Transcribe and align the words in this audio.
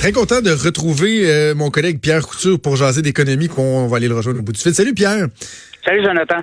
Très 0.00 0.12
content 0.12 0.40
de 0.40 0.50
retrouver 0.50 1.30
euh, 1.30 1.54
mon 1.54 1.68
collègue 1.68 2.00
Pierre 2.00 2.26
Couture 2.26 2.58
pour 2.58 2.74
jaser 2.74 3.02
d'économie 3.02 3.48
qu'on 3.48 3.86
va 3.86 3.98
aller 3.98 4.08
le 4.08 4.16
rejoindre 4.16 4.40
au 4.40 4.42
bout 4.42 4.52
du 4.52 4.58
fil. 4.58 4.74
Salut 4.74 4.94
Pierre. 4.94 5.26
Salut 5.84 6.02
Jonathan. 6.02 6.36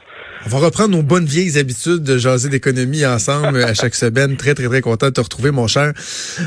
On 0.45 0.49
va 0.49 0.59
reprendre 0.59 0.95
nos 0.95 1.02
bonnes 1.02 1.26
vieilles 1.26 1.58
habitudes 1.58 2.04
de 2.04 2.20
jaser 2.20 2.49
d'économie 2.49 3.04
ensemble 3.04 3.63
à 3.63 3.73
chaque 3.73 3.96
semaine. 3.96 4.38
Très, 4.38 4.54
très, 4.54 4.68
très 4.68 4.82
content 4.82 5.08
de 5.08 5.12
te 5.12 5.22
retrouver, 5.22 5.49
mon 5.49 5.66
cher. 5.66 5.94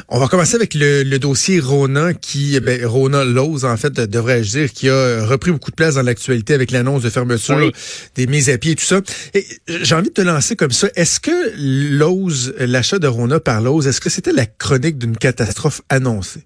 On 0.09 0.21
va 0.21 0.29
commencer 0.29 0.55
avec 0.55 0.73
le, 0.75 1.19
dossier 1.19 1.59
Rona, 1.59 2.15
qui, 2.15 2.61
ben, 2.61 2.87
Rona 2.87 3.24
Lowe's, 3.24 3.65
en 3.65 3.77
fait, 3.77 3.93
devrais-je 3.93 4.59
dire, 4.59 4.73
qui 4.73 4.88
a 4.88 5.27
repris 5.27 5.51
beaucoup 5.51 5.73
de 5.73 5.77
place 5.77 5.97
dans 5.97 6.02
l'actualité 6.02 6.55
avec 6.55 6.71
l'annonce 6.71 7.02
de 7.02 7.11
fermeture 7.11 7.73
des 8.15 8.29
mises 8.29 8.51
à 8.51 8.57
pied 8.57 8.71
et 8.71 8.77
tout 8.77 8.85
ça. 8.85 9.01
Et 9.35 9.45
j'ai 9.66 9.97
envie 9.97 10.11
de 10.11 10.15
te 10.15 10.23
lancer 10.23 10.55
comme 10.55 10.71
ça. 10.71 10.87
Est-ce 10.95 11.19
que 11.19 11.55
Lowe's, 11.99 12.52
l'achat 12.61 13.01
de 13.01 13.09
Rona 13.09 13.41
par 13.41 13.61
Lowe's, 13.61 13.87
est-ce 13.87 14.01
que 14.01 14.11
c'était 14.11 14.33
la 14.33 14.47
chronique 14.47 14.97
d'une 14.97 15.16
catastrophe 15.16 15.83
annoncée? 15.88 16.45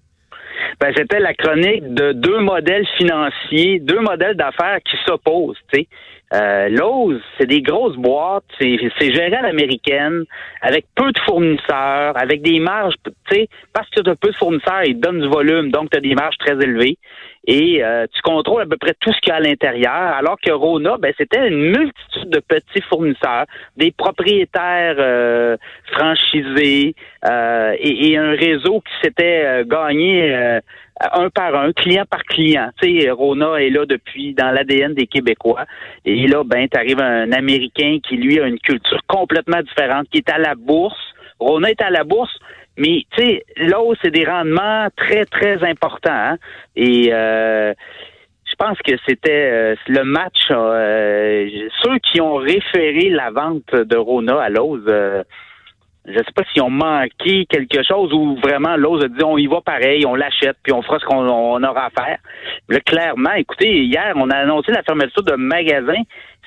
Ben, 0.80 0.92
c'était 0.96 1.20
la 1.20 1.34
chronique 1.34 1.94
de 1.94 2.12
deux 2.12 2.38
modèles 2.40 2.86
financiers, 2.98 3.78
deux 3.80 4.00
modèles 4.00 4.36
d'affaires 4.36 4.78
qui 4.84 4.96
s'opposent. 5.06 5.58
Euh, 6.32 6.68
Lowe's, 6.68 7.20
c'est 7.38 7.46
des 7.46 7.62
grosses 7.62 7.96
boîtes, 7.96 8.44
c'est, 8.58 8.78
géré 9.00 9.34
à 9.36 9.42
l'américaine, 9.42 10.24
avec 10.62 10.86
peu 10.96 11.12
de 11.12 11.18
fournisseurs, 11.20 12.16
avec 12.20 12.42
des 12.42 12.58
marges, 12.58 12.94
parce 13.72 13.88
que 13.90 14.00
tu 14.00 14.10
as 14.10 14.16
peu 14.16 14.30
de 14.30 14.36
fournisseurs, 14.36 14.82
ils 14.84 14.98
donnent 14.98 15.20
du 15.20 15.28
volume, 15.28 15.70
donc 15.70 15.90
tu 15.90 15.98
as 15.98 16.00
des 16.00 16.14
marges 16.14 16.38
très 16.38 16.54
élevées. 16.54 16.98
Et 17.46 17.84
euh, 17.84 18.06
tu 18.12 18.22
contrôles 18.22 18.62
à 18.62 18.66
peu 18.66 18.76
près 18.76 18.94
tout 19.00 19.12
ce 19.12 19.20
qu'il 19.20 19.28
y 19.28 19.32
a 19.32 19.36
à 19.36 19.40
l'intérieur, 19.40 19.92
alors 19.92 20.36
que 20.40 20.50
Rona, 20.50 20.96
ben, 20.98 21.12
c'était 21.18 21.48
une 21.48 21.70
multitude 21.70 22.30
de 22.30 22.40
petits 22.40 22.80
fournisseurs, 22.88 23.44
des 23.76 23.90
propriétaires 23.90 24.96
euh, 24.98 25.56
franchisés 25.92 26.94
et, 27.26 28.10
et, 28.10 28.16
un 28.16 28.32
réseau 28.32 28.80
qui 28.80 28.92
s'était 29.02 29.64
gagné 29.66 30.60
un 31.00 31.30
par 31.30 31.54
un, 31.56 31.72
client 31.72 32.04
par 32.08 32.22
client. 32.24 32.70
Tu 32.80 33.00
sais, 33.00 33.10
Rona 33.10 33.56
est 33.60 33.70
là 33.70 33.84
depuis 33.86 34.34
dans 34.34 34.50
l'ADN 34.50 34.94
des 34.94 35.06
Québécois. 35.06 35.66
Et 36.04 36.26
là, 36.26 36.44
ben, 36.44 36.68
t'arrives 36.68 37.00
un 37.00 37.32
Américain 37.32 37.98
qui, 38.06 38.16
lui, 38.16 38.40
a 38.40 38.46
une 38.46 38.58
culture 38.60 39.00
complètement 39.06 39.60
différente, 39.62 40.08
qui 40.10 40.18
est 40.18 40.30
à 40.30 40.38
la 40.38 40.54
bourse. 40.54 40.98
Rona 41.40 41.70
est 41.70 41.82
à 41.82 41.90
la 41.90 42.04
bourse, 42.04 42.34
mais 42.76 43.04
tu 43.16 43.24
sais, 43.24 43.44
là, 43.56 43.78
c'est 44.02 44.10
des 44.10 44.24
rendements 44.24 44.88
très, 44.96 45.24
très 45.26 45.62
importants. 45.64 46.10
Hein. 46.10 46.36
Et 46.74 47.12
euh, 47.12 47.72
je 48.44 48.54
pense 48.56 48.78
que 48.78 48.94
c'était 49.06 49.50
euh, 49.52 49.74
le 49.88 50.04
match. 50.04 50.48
Euh, 50.50 51.68
ceux 51.82 51.98
qui 51.98 52.20
ont 52.20 52.36
référé 52.36 53.10
la 53.10 53.30
vente 53.30 53.74
de 53.74 53.96
Rona 53.96 54.40
à 54.40 54.48
Lowe's, 54.48 54.82
je 56.06 56.18
sais 56.18 56.32
pas 56.34 56.42
si 56.52 56.60
on 56.60 56.68
manqué 56.68 57.46
quelque 57.46 57.82
chose 57.82 58.12
ou 58.12 58.36
vraiment 58.42 58.76
l'autre 58.76 59.06
a 59.06 59.08
dit 59.08 59.24
on 59.24 59.38
y 59.38 59.46
va 59.46 59.62
pareil, 59.62 60.04
on 60.04 60.14
l'achète 60.14 60.56
puis 60.62 60.72
on 60.72 60.82
fera 60.82 60.98
ce 60.98 61.04
qu'on 61.06 61.62
aura 61.62 61.86
à 61.86 61.90
faire. 61.90 62.18
Là, 62.68 62.80
clairement, 62.80 63.32
écoutez, 63.32 63.84
hier, 63.84 64.12
on 64.16 64.28
a 64.28 64.36
annoncé 64.36 64.70
la 64.72 64.82
fermeture 64.82 65.22
de 65.22 65.34
magasins 65.34 66.02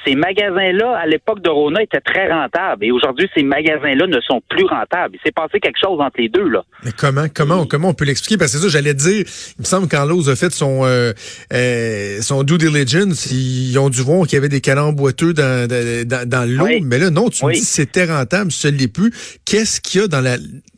ces 0.05 0.15
magasins-là, 0.15 0.97
à 0.97 1.05
l'époque 1.05 1.41
de 1.41 1.49
Rona, 1.49 1.81
étaient 1.81 2.01
très 2.01 2.31
rentables. 2.31 2.85
Et 2.85 2.91
aujourd'hui, 2.91 3.27
ces 3.35 3.43
magasins-là 3.43 4.07
ne 4.07 4.21
sont 4.21 4.41
plus 4.49 4.65
rentables. 4.65 5.15
Il 5.15 5.19
s'est 5.23 5.31
passé 5.31 5.59
quelque 5.59 5.79
chose 5.81 5.99
entre 5.99 6.19
les 6.19 6.29
deux, 6.29 6.47
là. 6.47 6.63
Mais 6.83 6.91
comment, 6.97 7.27
comment, 7.33 7.65
comment 7.65 7.89
on 7.89 7.93
peut 7.93 8.05
l'expliquer? 8.05 8.37
Parce 8.37 8.51
que 8.51 8.57
c'est 8.57 8.63
ça, 8.63 8.69
j'allais 8.69 8.93
dire, 8.93 9.25
il 9.57 9.61
me 9.61 9.65
semble 9.65 9.87
quand 9.87 10.05
Lowe's 10.05 10.29
a 10.29 10.35
fait 10.35 10.51
son, 10.51 10.85
euh, 10.85 11.13
euh, 11.53 12.21
son 12.21 12.43
due 12.43 12.57
diligence, 12.57 13.31
ils 13.31 13.77
ont 13.77 13.89
dû 13.89 14.01
voir 14.01 14.25
qu'il 14.27 14.35
y 14.35 14.37
avait 14.37 14.49
des 14.49 14.61
canons 14.61 14.93
boiteux 14.93 15.33
dans, 15.33 15.67
dans, 15.67 16.29
dans 16.29 16.49
l'eau. 16.49 16.67
Mais 16.83 16.99
là, 16.99 17.09
non, 17.09 17.29
tu 17.29 17.45
me 17.45 17.53
dis 17.53 17.59
que 17.61 17.65
c'était 17.65 18.05
rentable, 18.05 18.51
ce 18.51 18.67
n'est 18.67 18.87
plus. 18.87 19.11
Qu'est-ce 19.45 19.81
qu'il 19.81 20.01
y 20.01 20.03
a 20.03 20.07
dans 20.07 20.21
la, 20.21 20.37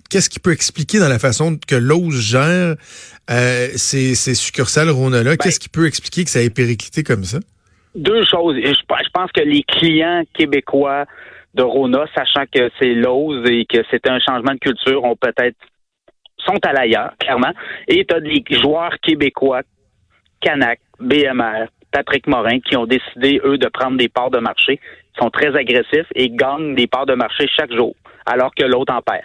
qu'est-ce 0.10 0.30
qui 0.30 0.40
peut 0.40 0.52
expliquer 0.52 1.00
dans 1.00 1.10
la 1.10 1.20
façon 1.20 1.58
que 1.68 1.76
Lowe's 1.76 2.16
gère 2.16 2.76
euh, 3.30 3.68
ces, 3.76 4.16
ces 4.16 4.34
succursales 4.34 4.90
Rona-là? 4.90 5.32
Ben 5.32 5.38
qu'est-ce 5.38 5.60
qui 5.60 5.70
peut 5.70 5.86
expliquer 5.86 6.24
que 6.24 6.32
ça 6.32 6.42
ait 6.42 6.50
périclité 6.50 7.04
comme 7.04 7.24
ça? 7.24 7.40
Deux 7.96 8.24
choses. 8.26 8.56
Je 8.56 9.10
pense 9.14 9.32
que 9.32 9.42
les 9.42 9.64
clients 9.64 10.24
québécois 10.34 11.06
de 11.54 11.64
Rona, 11.64 12.06
sachant 12.16 12.46
que 12.46 12.70
c'est 12.80 12.94
Lowe's 12.94 13.50
et 13.50 13.66
que 13.66 13.80
c'est 13.90 14.08
un 14.08 14.20
changement 14.20 14.54
de 14.54 14.60
culture, 14.60 15.04
ont 15.04 15.16
peut-être 15.16 15.58
sont 16.46 16.60
à 16.64 16.74
l'ailleurs, 16.74 17.12
clairement. 17.20 17.52
Et 17.88 18.06
tu 18.06 18.16
as 18.16 18.20
des 18.20 18.44
joueurs 18.52 18.96
québécois, 19.02 19.62
Canac, 20.42 20.80
BMR, 21.00 21.68
Patrick 21.92 22.28
Morin, 22.28 22.60
qui 22.60 22.78
ont 22.78 22.86
décidé, 22.86 23.42
eux, 23.44 23.58
de 23.58 23.68
prendre 23.68 23.98
des 23.98 24.10
parts 24.10 24.32
de 24.32 24.40
marché, 24.40 24.80
sont 25.20 25.30
très 25.30 25.56
agressifs 25.56 26.08
et 26.16 26.30
gagnent 26.30 26.76
des 26.76 26.88
parts 26.88 27.06
de 27.06 27.16
marché 27.16 27.46
chaque 27.48 27.74
jour, 27.74 27.94
alors 28.26 28.54
que 28.56 28.64
l'autre 28.64 28.94
en 28.94 29.02
perd. 29.02 29.24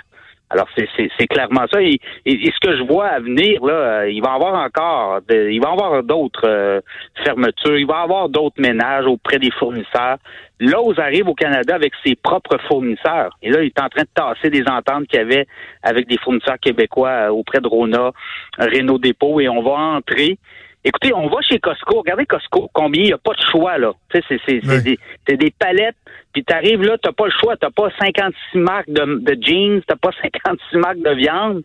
Alors 0.55 0.69
c'est 0.77 1.27
clairement 1.27 1.65
ça. 1.73 1.83
Et, 1.83 1.99
ce 2.25 2.61
que 2.61 2.77
je 2.77 2.85
vois 2.85 3.07
à 3.07 3.19
venir, 3.19 3.65
là, 3.65 3.73
euh, 3.73 4.11
il 4.11 4.23
va 4.23 4.31
y 4.31 4.35
avoir 4.35 4.55
encore, 4.55 5.19
il 5.29 5.61
va 5.61 5.69
y 5.69 5.73
avoir 5.73 6.03
d'autres 6.05 6.47
euh, 6.47 6.81
fermetures, 7.25 7.77
il 7.77 7.87
va 7.87 8.01
y 8.01 8.05
avoir 8.05 8.29
d'autres 8.29 8.61
ménages 8.61 9.07
auprès 9.07 9.41
des 9.41 9.51
fournisseurs. 9.51 10.19
Lowe's 10.61 10.97
arrive 11.01 11.29
au 11.29 11.35
Canada 11.35 11.75
avec 11.75 11.93
ses 12.05 12.15
propres 12.15 12.59
fournisseurs. 12.69 13.37
Et 13.43 13.51
là, 13.51 13.63
il 13.63 13.67
est 13.67 13.81
en 13.81 13.89
train 13.89 14.03
de 14.03 14.09
tasser 14.15 14.49
des 14.49 14.63
ententes 14.69 15.09
qu'il 15.09 15.19
y 15.19 15.23
avait 15.23 15.49
avec 15.83 16.07
des 16.07 16.19
fournisseurs 16.19 16.61
québécois 16.61 17.09
euh, 17.09 17.29
auprès 17.31 17.61
de 17.61 17.67
Rona, 17.67 18.13
Renault 18.57 18.99
Dépôt, 18.99 19.41
et 19.41 19.49
on 19.49 19.61
va 19.61 19.73
entrer 19.73 20.39
Écoutez, 20.87 21.15
on 21.15 21.29
va 21.29 21.41
chez 21.41 21.59
Costco. 21.59 22.01
Regardez 22.01 22.27
Costco, 22.27 22.69
combien 22.75 23.03
il 23.03 23.07
n'y 23.07 23.13
a 23.13 23.19
pas 23.19 23.33
de 23.33 23.41
choix, 23.51 23.79
là. 23.79 23.93
Tu 24.11 24.21
sais, 24.29 24.39
c'est 24.47 24.61
des, 24.83 25.37
des 25.37 25.51
palettes, 25.51 25.97
puis 26.35 26.45
t'arrives 26.45 26.83
là, 26.83 26.99
t'as 27.03 27.13
pas 27.13 27.25
le 27.25 27.33
choix. 27.41 27.57
T'as 27.57 27.71
pas 27.71 27.89
56 27.99 28.59
marques 28.59 28.91
de, 28.91 29.21
de 29.21 29.43
jeans, 29.43 29.81
t'as 29.87 29.97
pas 29.97 30.11
56 30.23 30.77
marques 30.77 30.99
de 30.99 31.15
viande. 31.15 31.63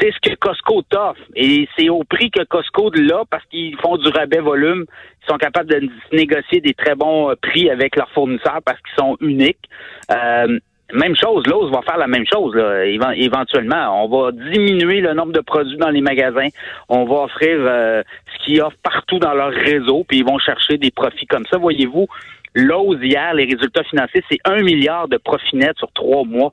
C'est 0.00 0.12
ce 0.12 0.18
que 0.30 0.34
Costco 0.36 0.80
t'offre. 0.88 1.20
Et 1.36 1.68
c'est 1.76 1.90
au 1.90 2.04
prix 2.04 2.30
que 2.30 2.42
Costco 2.44 2.90
de 2.90 3.02
là, 3.02 3.24
parce 3.28 3.44
qu'ils 3.46 3.76
font 3.80 3.98
du 3.98 4.08
rabais 4.08 4.40
volume, 4.40 4.86
ils 5.22 5.30
sont 5.30 5.36
capables 5.36 5.68
de 5.68 5.88
négocier 6.12 6.60
des 6.60 6.72
très 6.72 6.94
bons 6.94 7.30
euh, 7.30 7.34
prix 7.40 7.68
avec 7.68 7.96
leurs 7.96 8.10
fournisseurs 8.10 8.60
parce 8.64 8.78
qu'ils 8.80 8.96
sont 8.98 9.16
uniques. 9.20 9.68
Euh, 10.10 10.58
même 10.94 11.16
chose, 11.16 11.46
Lowe's 11.46 11.70
va 11.70 11.82
faire 11.82 11.98
la 11.98 12.06
même 12.06 12.24
chose 12.30 12.54
là, 12.54 12.84
éventuellement. 12.84 14.04
On 14.04 14.08
va 14.08 14.32
diminuer 14.32 15.00
le 15.00 15.14
nombre 15.14 15.32
de 15.32 15.40
produits 15.40 15.76
dans 15.76 15.90
les 15.90 16.00
magasins. 16.00 16.48
On 16.88 17.04
va 17.04 17.24
offrir 17.24 17.56
euh, 17.58 18.02
ce 18.32 18.44
qu'ils 18.44 18.60
offrent 18.62 18.78
partout 18.82 19.18
dans 19.18 19.34
leur 19.34 19.50
réseau, 19.50 20.04
puis 20.06 20.18
ils 20.18 20.24
vont 20.24 20.38
chercher 20.38 20.78
des 20.78 20.90
profits 20.90 21.26
comme 21.26 21.44
ça. 21.46 21.58
Voyez-vous, 21.58 22.06
Lowe's 22.54 22.98
hier, 23.02 23.34
les 23.34 23.44
résultats 23.44 23.82
financiers, 23.84 24.22
c'est 24.30 24.38
un 24.44 24.62
milliard 24.62 25.08
de 25.08 25.16
profits 25.16 25.56
nets 25.56 25.76
sur 25.78 25.90
trois 25.92 26.24
mois. 26.24 26.52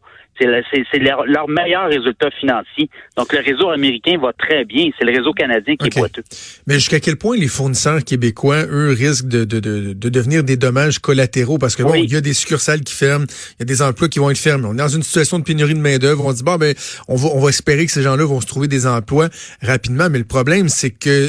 C'est 0.92 1.00
leur, 1.00 1.26
leur, 1.26 1.48
meilleur 1.48 1.88
résultat 1.88 2.30
financier. 2.40 2.90
Donc, 3.18 3.34
le 3.34 3.40
réseau 3.40 3.70
américain 3.70 4.18
va 4.22 4.34
très 4.34 4.66
bien. 4.66 4.90
C'est 4.98 5.06
le 5.06 5.18
réseau 5.18 5.34
canadien 5.34 5.76
qui 5.76 5.88
est 5.88 5.98
boiteux. 5.98 6.24
Mais 6.68 6.76
jusqu'à 6.76 7.00
quel 7.00 7.16
point 7.16 7.38
les 7.38 7.48
fournisseurs 7.48 8.04
québécois, 8.04 8.66
eux, 8.70 8.96
risquent 8.98 9.28
de, 9.28 9.46
de, 9.46 9.60
de, 9.60 9.94
de 9.94 10.10
devenir 10.10 10.44
des 10.44 10.58
dommages 10.58 11.00
collatéraux? 11.00 11.58
Parce 11.58 11.76
que 11.76 11.84
bon, 11.84 11.96
il 11.96 12.12
y 12.12 12.16
a 12.16 12.22
des 12.22 12.34
succursales 12.34 12.82
qui 12.82 12.94
ferment, 12.94 13.26
il 13.60 13.62
y 13.62 13.64
a 13.64 13.66
des 13.66 13.82
emplois 13.82 14.10
qui 14.10 14.20
vont 14.20 14.30
être 14.30 14.38
fermés. 14.38 14.66
On 14.68 14.74
est 14.74 14.78
dans 14.78 14.88
une 14.88 15.04
situation 15.04 15.40
de 15.40 15.44
pénurie 15.44 15.74
de 15.74 15.80
main-d'œuvre. 15.80 16.26
On 16.26 16.34
dit, 16.34 16.44
bon, 16.44 16.58
ben, 16.58 16.74
on 17.08 17.16
va, 17.16 17.30
on 17.34 17.40
va 17.40 17.50
espérer 17.50 17.86
que 17.86 17.92
ces 17.92 18.02
gens-là 18.02 18.26
vont 18.26 18.42
se 18.42 18.48
trouver 18.48 18.68
des 18.68 18.88
emplois 18.88 19.30
rapidement. 19.62 20.10
Mais 20.10 20.20
le 20.20 20.26
problème, 20.26 20.70
c'est 20.70 20.92
que 20.92 21.28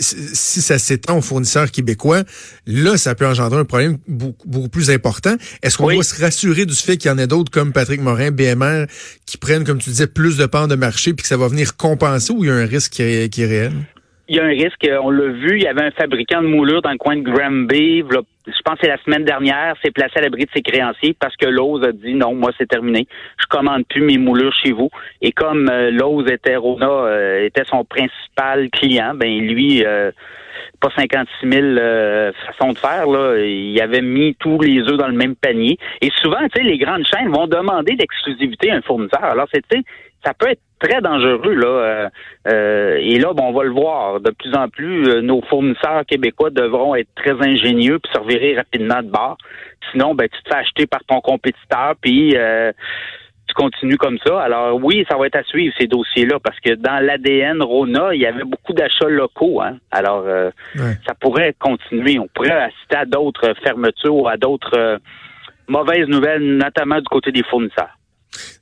si 0.00 0.60
ça 0.60 0.78
s'étend 0.78 1.18
aux 1.18 1.22
fournisseurs 1.22 1.70
québécois, 1.70 2.22
là, 2.66 2.96
ça 2.96 3.14
peut 3.14 3.26
engendrer 3.26 3.60
un 3.60 3.64
problème 3.64 3.98
beaucoup, 4.08 4.48
beaucoup 4.48 4.68
plus 4.68 4.90
important. 4.90 5.34
Est-ce 5.62 5.76
qu'on 5.78 5.94
va 5.94 6.02
se 6.02 6.20
rassurer 6.20 6.66
du 6.66 6.74
fait 6.74 6.96
qu'il 6.96 7.10
y 7.10 7.14
en 7.14 7.18
a 7.18 7.26
d'autres 7.26 7.50
comme 7.50 7.72
Patrick 7.72 8.00
Morin, 8.00 8.30
Qui 9.26 9.38
prennent, 9.38 9.64
comme 9.64 9.78
tu 9.78 9.90
disais, 9.90 10.06
plus 10.06 10.36
de 10.38 10.46
parts 10.46 10.68
de 10.68 10.76
marché 10.76 11.12
puis 11.12 11.22
que 11.22 11.28
ça 11.28 11.36
va 11.36 11.48
venir 11.48 11.76
compenser 11.76 12.32
ou 12.32 12.44
il 12.44 12.48
y 12.48 12.50
a 12.50 12.54
un 12.54 12.66
risque 12.66 12.92
qui 12.92 13.02
est, 13.02 13.46
réel? 13.46 13.72
Il 14.28 14.36
y 14.36 14.40
a 14.40 14.44
un 14.44 14.48
risque, 14.48 14.88
on 15.02 15.10
l'a 15.10 15.28
vu, 15.28 15.56
il 15.56 15.62
y 15.62 15.66
avait 15.66 15.82
un 15.82 15.90
fabricant 15.90 16.40
de 16.40 16.46
moulures 16.46 16.80
dans 16.80 16.92
le 16.92 16.98
coin 16.98 17.16
de 17.16 17.22
Granby, 17.22 18.04
je 18.46 18.60
pense 18.64 18.74
que 18.74 18.80
c'est 18.82 18.90
la 18.90 19.02
semaine 19.02 19.24
dernière, 19.24 19.74
s'est 19.82 19.90
placé 19.90 20.18
à 20.18 20.22
l'abri 20.22 20.44
de 20.44 20.50
ses 20.54 20.62
créanciers 20.62 21.16
parce 21.18 21.34
que 21.36 21.46
Lowe's 21.46 21.84
a 21.84 21.92
dit 21.92 22.14
non, 22.14 22.34
moi 22.34 22.50
c'est 22.58 22.68
terminé, 22.68 23.06
je 23.40 23.46
commande 23.46 23.86
plus 23.88 24.02
mes 24.02 24.18
moulures 24.18 24.54
chez 24.62 24.72
vous. 24.72 24.90
Et 25.22 25.32
comme 25.32 25.68
euh, 25.70 25.90
Lowe's 25.90 26.30
était 26.30 26.56
euh, 26.56 27.44
était 27.44 27.64
son 27.64 27.84
principal 27.84 28.68
client, 28.70 29.14
ben 29.14 29.28
lui 29.28 29.84
euh, 29.84 30.10
pas 30.80 30.90
56 30.96 31.48
000 31.48 31.62
euh, 31.62 32.32
façons 32.46 32.72
de 32.72 32.78
faire. 32.78 33.06
Là. 33.06 33.36
Il 33.38 33.80
avait 33.80 34.02
mis 34.02 34.34
tous 34.36 34.60
les 34.60 34.80
œufs 34.80 34.96
dans 34.96 35.08
le 35.08 35.14
même 35.14 35.34
panier. 35.36 35.78
Et 36.00 36.10
souvent, 36.22 36.40
tu 36.54 36.62
sais, 36.62 36.62
les 36.62 36.78
grandes 36.78 37.06
chaînes 37.06 37.30
vont 37.30 37.46
demander 37.46 37.96
l'exclusivité 37.98 38.70
à 38.70 38.76
un 38.76 38.82
fournisseur. 38.82 39.24
Alors, 39.24 39.46
c'est, 39.52 39.64
ça 40.24 40.32
peut 40.34 40.48
être 40.48 40.60
très 40.80 41.00
dangereux 41.00 41.54
là. 41.54 42.10
et 42.46 43.18
là, 43.18 43.32
bon, 43.32 43.48
on 43.48 43.52
va 43.52 43.64
le 43.64 43.70
voir. 43.70 44.20
De 44.20 44.30
plus 44.30 44.54
en 44.54 44.68
plus, 44.68 45.22
nos 45.22 45.40
fournisseurs 45.42 46.04
québécois 46.06 46.50
devront 46.50 46.94
être 46.94 47.08
très 47.14 47.32
ingénieux 47.32 47.98
puis 47.98 48.12
se 48.12 48.18
revirer 48.18 48.56
rapidement 48.56 49.02
de 49.02 49.10
bord. 49.10 49.38
Sinon, 49.92 50.14
ben 50.14 50.28
tu 50.28 50.42
te 50.42 50.48
fais 50.48 50.60
acheter 50.60 50.86
par 50.86 51.04
ton 51.04 51.20
compétiteur 51.20 51.94
puis 52.00 52.36
tu 53.54 53.62
continues 53.62 53.96
comme 53.96 54.18
ça. 54.24 54.40
Alors 54.40 54.82
oui, 54.82 55.04
ça 55.08 55.16
va 55.16 55.26
être 55.26 55.36
à 55.36 55.42
suivre 55.44 55.74
ces 55.78 55.86
dossiers-là 55.86 56.38
parce 56.42 56.58
que 56.60 56.74
dans 56.74 57.04
l'ADN 57.04 57.62
Rona, 57.62 58.14
il 58.14 58.20
y 58.20 58.26
avait 58.26 58.44
beaucoup 58.44 58.72
d'achats 58.72 59.08
locaux. 59.08 59.60
Hein? 59.60 59.78
Alors 59.90 60.24
euh, 60.26 60.50
ça 61.06 61.14
pourrait 61.20 61.54
continuer. 61.58 62.18
On 62.18 62.28
pourrait 62.28 62.50
assister 62.50 62.96
à 62.96 63.04
d'autres 63.04 63.54
fermetures 63.62 64.14
ou 64.14 64.28
à 64.28 64.36
d'autres 64.36 64.76
euh, 64.76 64.98
mauvaises 65.68 66.08
nouvelles, 66.08 66.56
notamment 66.56 66.96
du 66.96 67.08
côté 67.08 67.32
des 67.32 67.42
fournisseurs. 67.44 67.96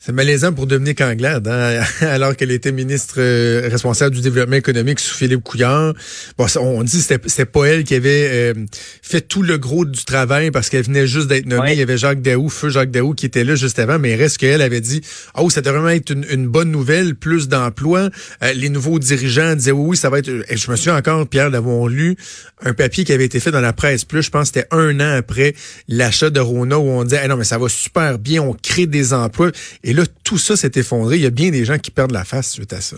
C'est 0.04 0.12
malaisant 0.12 0.52
pour 0.52 0.66
Dominique 0.66 1.00
Anglade, 1.00 1.46
hein, 1.46 1.80
alors 2.00 2.34
qu'elle 2.34 2.50
était 2.50 2.72
ministre 2.72 3.16
euh, 3.18 3.68
responsable 3.70 4.16
du 4.16 4.20
développement 4.20 4.56
économique 4.56 4.98
sous 4.98 5.16
Philippe 5.16 5.44
Couillard. 5.44 5.94
Bon, 6.36 6.46
on 6.60 6.82
dit 6.82 7.04
que 7.06 7.18
c'était 7.26 7.44
pas 7.44 7.64
elle 7.66 7.84
qui 7.84 7.94
avait 7.94 8.28
euh, 8.32 8.54
fait 9.00 9.20
tout 9.20 9.42
le 9.42 9.58
gros 9.58 9.84
du 9.84 10.04
travail 10.04 10.50
parce 10.50 10.70
qu'elle 10.70 10.82
venait 10.82 11.06
juste 11.06 11.28
d'être 11.28 11.46
nommée. 11.46 11.74
Il 11.74 11.78
y 11.78 11.82
avait 11.82 11.98
Jacques 11.98 12.20
Daou, 12.20 12.48
feu 12.48 12.68
Jacques 12.68 12.90
Daou, 12.90 13.14
qui 13.14 13.26
était 13.26 13.44
là 13.44 13.54
juste 13.54 13.78
avant, 13.78 14.00
mais 14.00 14.10
il 14.10 14.16
reste 14.16 14.38
qu'elle 14.38 14.60
avait 14.60 14.80
dit 14.80 15.02
«Oh, 15.38 15.48
ça 15.50 15.60
devrait 15.60 15.78
vraiment 15.78 15.94
être 15.94 16.10
une, 16.10 16.48
bonne 16.48 16.72
nouvelle, 16.72 17.14
plus 17.14 17.48
d'emplois. 17.48 18.10
Euh, 18.42 18.52
les 18.54 18.70
nouveaux 18.70 18.98
dirigeants 18.98 19.54
disaient 19.54 19.70
«Oui, 19.72 19.90
oui, 19.90 19.96
ça 19.96 20.10
va 20.10 20.18
être...» 20.18 20.28
Et 20.48 20.56
je 20.56 20.68
me 20.68 20.74
souviens 20.74 20.96
encore, 20.96 21.28
Pierre, 21.28 21.52
d'avoir 21.52 21.86
lu 21.86 22.16
un 22.64 22.74
papier 22.74 23.04
qui 23.04 23.12
avait 23.12 23.24
été 23.24 23.38
fait 23.38 23.52
dans 23.52 23.60
la 23.60 23.72
presse 23.72 24.04
plus, 24.04 24.22
je 24.22 24.30
pense 24.30 24.50
que 24.50 24.60
c'était 24.60 24.68
un 24.72 24.98
an 24.98 25.16
après 25.16 25.54
l'achat 25.86 26.30
de 26.30 26.40
Rona, 26.40 26.78
où 26.78 26.88
on 26.88 27.04
disait 27.04 27.26
non, 27.28 27.36
mais 27.36 27.44
ça 27.44 27.58
va 27.58 27.68
super 27.68 28.18
bien, 28.18 28.42
on 28.42 28.54
crée 28.54 28.86
des 28.86 29.12
emplois.» 29.12 29.52
Et 29.84 29.92
là, 29.92 30.02
tout 30.24 30.38
ça 30.38 30.56
s'est 30.56 30.72
effondré. 30.76 31.16
Il 31.16 31.22
y 31.22 31.26
a 31.26 31.30
bien 31.30 31.50
des 31.50 31.64
gens 31.64 31.78
qui 31.78 31.90
perdent 31.90 32.12
la 32.12 32.24
face 32.24 32.52
suite 32.52 32.72
à 32.72 32.80
ça. 32.80 32.96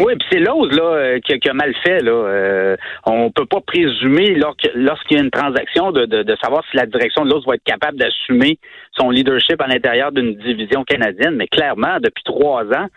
Oui, 0.00 0.14
puis 0.18 0.26
c'est 0.32 0.40
l'ose 0.40 0.72
là 0.72 0.82
euh, 0.82 1.20
qui, 1.20 1.48
a 1.48 1.52
mal 1.52 1.72
fait 1.84 2.00
là. 2.00 2.10
Euh, 2.10 2.76
on 3.06 3.30
peut 3.30 3.46
pas 3.46 3.60
présumer 3.60 4.34
lorsqu'il 4.34 5.16
y 5.16 5.20
a 5.20 5.22
une 5.22 5.30
transaction 5.30 5.92
de, 5.92 6.06
de, 6.06 6.36
savoir 6.42 6.64
si 6.68 6.76
la 6.76 6.86
direction 6.86 7.24
de 7.24 7.30
l'ose 7.30 7.46
va 7.46 7.54
être 7.54 7.64
capable 7.64 7.96
d'assumer 7.96 8.58
son 8.98 9.10
leadership 9.10 9.60
à 9.60 9.68
l'intérieur 9.68 10.10
d'une 10.10 10.34
division 10.34 10.82
canadienne. 10.82 11.36
Mais 11.36 11.46
clairement, 11.46 11.98
depuis 12.02 12.24
trois 12.24 12.64
ans, 12.64 12.88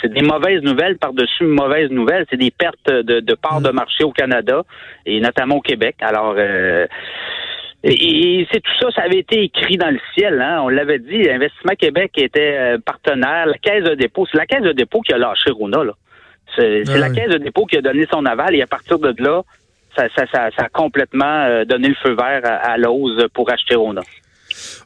c'est 0.00 0.10
des 0.10 0.22
mauvaises 0.22 0.62
nouvelles 0.62 0.96
par-dessus 0.96 1.44
mauvaises 1.44 1.90
nouvelles. 1.90 2.24
C'est 2.30 2.38
des 2.38 2.50
pertes 2.50 2.86
de, 2.86 3.20
de 3.20 3.34
parts 3.34 3.60
de 3.60 3.70
mm. 3.70 3.74
marché 3.74 4.04
au 4.04 4.12
Canada 4.12 4.62
et 5.04 5.20
notamment 5.20 5.56
au 5.56 5.60
Québec. 5.60 5.96
Alors 6.00 6.34
euh, 6.38 6.86
et, 7.84 8.46
c'est 8.52 8.60
tout 8.60 8.72
ça, 8.80 8.90
ça 8.90 9.02
avait 9.02 9.18
été 9.18 9.42
écrit 9.42 9.76
dans 9.76 9.90
le 9.90 10.00
ciel. 10.14 10.40
Hein? 10.40 10.60
On 10.62 10.68
l'avait 10.68 10.98
dit, 10.98 11.28
Investissement 11.30 11.74
Québec 11.78 12.12
était 12.16 12.56
euh, 12.58 12.78
partenaire. 12.84 13.46
La 13.46 13.58
Caisse 13.58 13.84
de 13.84 13.94
dépôt, 13.94 14.26
c'est 14.30 14.38
la 14.38 14.46
Caisse 14.46 14.62
de 14.62 14.72
dépôt 14.72 15.00
qui 15.00 15.12
a 15.12 15.18
lâché 15.18 15.50
Rona. 15.50 15.84
Là. 15.84 15.92
C'est, 16.56 16.82
ah 16.88 16.98
la 16.98 17.10
Caisse 17.10 17.30
de 17.30 17.38
dépôt 17.38 17.66
qui 17.66 17.76
a 17.76 17.80
donné 17.80 18.06
son 18.12 18.26
aval 18.26 18.54
et 18.56 18.62
à 18.62 18.66
partir 18.66 18.98
de 18.98 19.14
là, 19.22 19.42
ça, 19.96 20.08
ça, 20.16 20.26
ça, 20.32 20.50
a 20.56 20.68
complètement 20.68 21.44
euh, 21.44 21.64
donné 21.64 21.88
le 21.88 21.94
feu 21.94 22.14
vert 22.14 22.40
à, 22.44 22.72
à 22.72 22.76
l'ose 22.76 23.26
pour 23.32 23.50
acheter 23.50 23.76
Rona. 23.76 24.02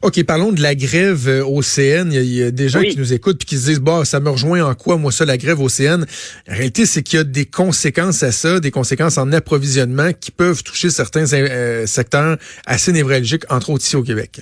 OK, 0.01 0.23
parlons 0.25 0.51
de 0.51 0.61
la 0.61 0.75
grève 0.75 1.27
euh, 1.27 1.43
au 1.43 1.61
CN. 1.61 2.11
Il 2.11 2.23
y 2.23 2.43
a, 2.43 2.51
des 2.51 2.69
gens 2.69 2.81
qui 2.81 2.97
nous 2.97 3.13
écoutent 3.13 3.41
et 3.41 3.45
qui 3.45 3.57
se 3.57 3.67
disent, 3.67 3.79
bah, 3.79 4.05
ça 4.05 4.19
me 4.19 4.29
rejoint 4.29 4.63
en 4.63 4.75
quoi, 4.75 4.97
moi, 4.97 5.11
ça, 5.11 5.25
la 5.25 5.37
grève 5.37 5.59
au 5.61 5.69
CN? 5.69 6.05
La 6.47 6.53
réalité, 6.53 6.85
c'est 6.85 7.03
qu'il 7.03 7.17
y 7.17 7.21
a 7.21 7.23
des 7.23 7.45
conséquences 7.45 8.23
à 8.23 8.31
ça, 8.31 8.59
des 8.59 8.71
conséquences 8.71 9.17
en 9.17 9.31
approvisionnement 9.31 10.11
qui 10.13 10.31
peuvent 10.31 10.63
toucher 10.63 10.89
certains 10.89 11.31
euh, 11.33 11.85
secteurs 11.85 12.37
assez 12.65 12.91
névralgiques, 12.91 13.43
entre 13.51 13.69
autres 13.69 13.83
ici 13.83 13.95
au 13.95 14.03
Québec. 14.03 14.41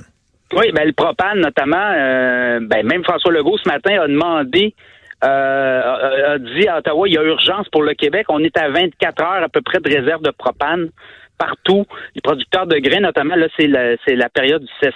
Oui, 0.54 0.72
ben, 0.74 0.86
le 0.86 0.94
propane, 0.94 1.40
notamment, 1.40 1.94
euh, 1.96 2.60
ben, 2.62 2.86
même 2.86 3.04
François 3.04 3.32
Legault, 3.32 3.58
ce 3.58 3.70
matin, 3.70 4.02
a 4.02 4.08
demandé 4.08 4.74
a 5.24 6.38
dit 6.40 6.68
à 6.68 6.80
Ottawa, 6.80 7.08
il 7.08 7.14
y 7.14 7.18
a 7.18 7.24
urgence 7.24 7.70
pour 7.70 7.84
le 7.84 7.94
Québec. 7.94 8.26
On 8.30 8.40
est 8.40 8.58
à 8.58 8.70
24 8.70 9.22
heures 9.22 9.44
à 9.44 9.50
peu 9.50 9.62
près 9.62 9.80
de 9.80 9.88
réserve 9.88 10.24
de 10.24 10.32
propane 10.32 10.90
partout. 11.42 11.86
Les 12.16 12.22
producteurs 12.22 12.68
de 12.68 12.78
grains, 12.78 13.00
notamment, 13.00 13.36
là, 13.36 13.48
c'est 13.58 13.68
la, 13.68 13.96
c'est 14.06 14.16
la 14.16 14.30
période 14.30 14.64
du 14.64 14.90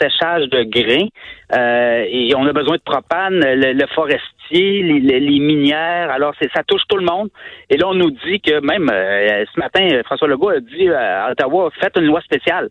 séchage 0.00 0.48
de 0.48 0.62
grains. 0.62 1.08
Euh, 1.56 2.04
et 2.08 2.34
on 2.36 2.46
a 2.46 2.52
besoin 2.52 2.76
de 2.76 2.82
propane, 2.82 3.40
le, 3.40 3.86
forestier, 3.94 4.82
les, 4.82 5.40
minières. 5.40 6.10
Alors, 6.10 6.32
c'est, 6.40 6.50
ça 6.54 6.62
touche 6.62 6.82
tout 6.88 6.96
le 6.96 7.04
monde. 7.04 7.28
Et 7.68 7.76
là, 7.76 7.88
on 7.88 7.94
nous 7.94 8.10
dit 8.10 8.40
que 8.40 8.60
même 8.60 8.88
euh, 8.90 9.44
ce 9.52 9.60
matin, 9.60 9.86
François 10.04 10.28
Legault 10.28 10.50
a 10.50 10.60
dit 10.60 10.88
à 10.88 11.30
Ottawa, 11.30 11.70
faites 11.80 11.96
une 11.98 12.06
loi 12.06 12.20
spéciale 12.22 12.70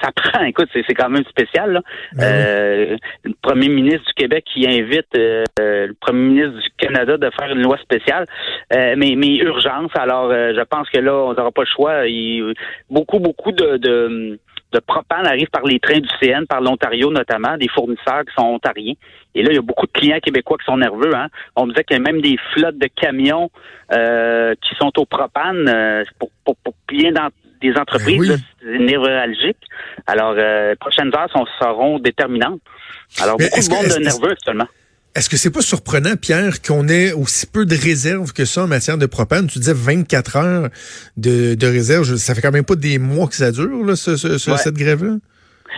ça 0.00 0.10
prend, 0.16 0.44
écoute, 0.44 0.68
c'est 0.72 0.94
quand 0.94 1.08
même 1.08 1.24
spécial. 1.24 1.72
Là. 1.72 1.82
Ben 2.14 2.24
euh, 2.24 2.96
le 3.24 3.34
premier 3.42 3.68
ministre 3.68 4.04
du 4.06 4.14
Québec 4.14 4.44
qui 4.52 4.66
invite 4.66 5.06
euh, 5.16 5.44
le 5.58 5.94
premier 5.94 6.28
ministre 6.28 6.60
du 6.60 6.68
Canada 6.78 7.16
de 7.16 7.30
faire 7.38 7.50
une 7.50 7.62
loi 7.62 7.78
spéciale, 7.78 8.26
euh, 8.72 8.94
mais, 8.96 9.14
mais 9.16 9.36
urgence. 9.36 9.90
Alors, 9.94 10.30
je 10.30 10.62
pense 10.64 10.88
que 10.90 10.98
là, 10.98 11.14
on 11.14 11.34
n'aura 11.34 11.50
pas 11.50 11.62
le 11.62 11.68
choix. 11.74 12.06
Il, 12.06 12.54
beaucoup, 12.90 13.18
beaucoup 13.18 13.52
de, 13.52 13.76
de, 13.76 14.38
de 14.72 14.78
propane 14.80 15.26
arrive 15.26 15.48
par 15.48 15.64
les 15.64 15.78
trains 15.78 16.00
du 16.00 16.08
CN, 16.20 16.44
par 16.46 16.60
l'Ontario 16.60 17.10
notamment, 17.10 17.56
des 17.56 17.68
fournisseurs 17.68 18.24
qui 18.26 18.34
sont 18.36 18.46
ontariens. 18.46 18.94
Et 19.34 19.42
là, 19.42 19.50
il 19.50 19.56
y 19.56 19.58
a 19.58 19.62
beaucoup 19.62 19.86
de 19.86 19.92
clients 19.92 20.18
québécois 20.20 20.56
qui 20.58 20.64
sont 20.64 20.78
nerveux. 20.78 21.14
Hein. 21.14 21.28
On 21.56 21.66
me 21.66 21.72
disait 21.72 21.84
qu'il 21.84 21.96
y 21.96 22.00
a 22.00 22.02
même 22.02 22.22
des 22.22 22.38
flottes 22.54 22.78
de 22.78 22.88
camions 22.88 23.50
qui 23.90 24.74
sont 24.80 24.92
au 24.98 25.04
propane 25.04 26.04
pour, 26.18 26.30
pour, 26.44 26.56
pour 26.56 26.74
bien 26.88 27.12
dans, 27.12 27.28
des 27.60 27.74
entreprises 27.76 28.42
ben 28.62 28.86
névralgiques. 28.86 29.64
Alors, 30.06 30.34
euh, 30.36 30.74
prochaines 30.78 31.14
heures 31.14 31.30
sont, 31.32 31.46
seront 31.58 31.98
déterminantes. 31.98 32.60
Alors, 33.20 33.36
beaucoup 33.36 33.60
de 33.60 33.70
monde 33.70 34.02
nerveux 34.02 34.32
actuellement. 34.32 34.66
Est-ce 35.14 35.30
que 35.30 35.38
c'est 35.38 35.50
pas 35.50 35.62
surprenant, 35.62 36.14
Pierre, 36.20 36.60
qu'on 36.60 36.88
ait 36.88 37.12
aussi 37.12 37.46
peu 37.46 37.64
de 37.64 37.74
réserves 37.74 38.34
que 38.34 38.44
ça 38.44 38.64
en 38.64 38.66
matière 38.66 38.98
de 38.98 39.06
propane? 39.06 39.46
Tu 39.46 39.58
disais 39.58 39.72
24 39.74 40.36
heures 40.36 40.68
de, 41.16 41.54
de 41.54 41.66
réserve. 41.66 42.04
Ça 42.16 42.34
fait 42.34 42.42
quand 42.42 42.52
même 42.52 42.66
pas 42.66 42.74
des 42.74 42.98
mois 42.98 43.26
que 43.26 43.34
ça 43.34 43.50
dure, 43.50 43.82
là, 43.82 43.96
cette 43.96 44.74
grève-là? 44.74 45.16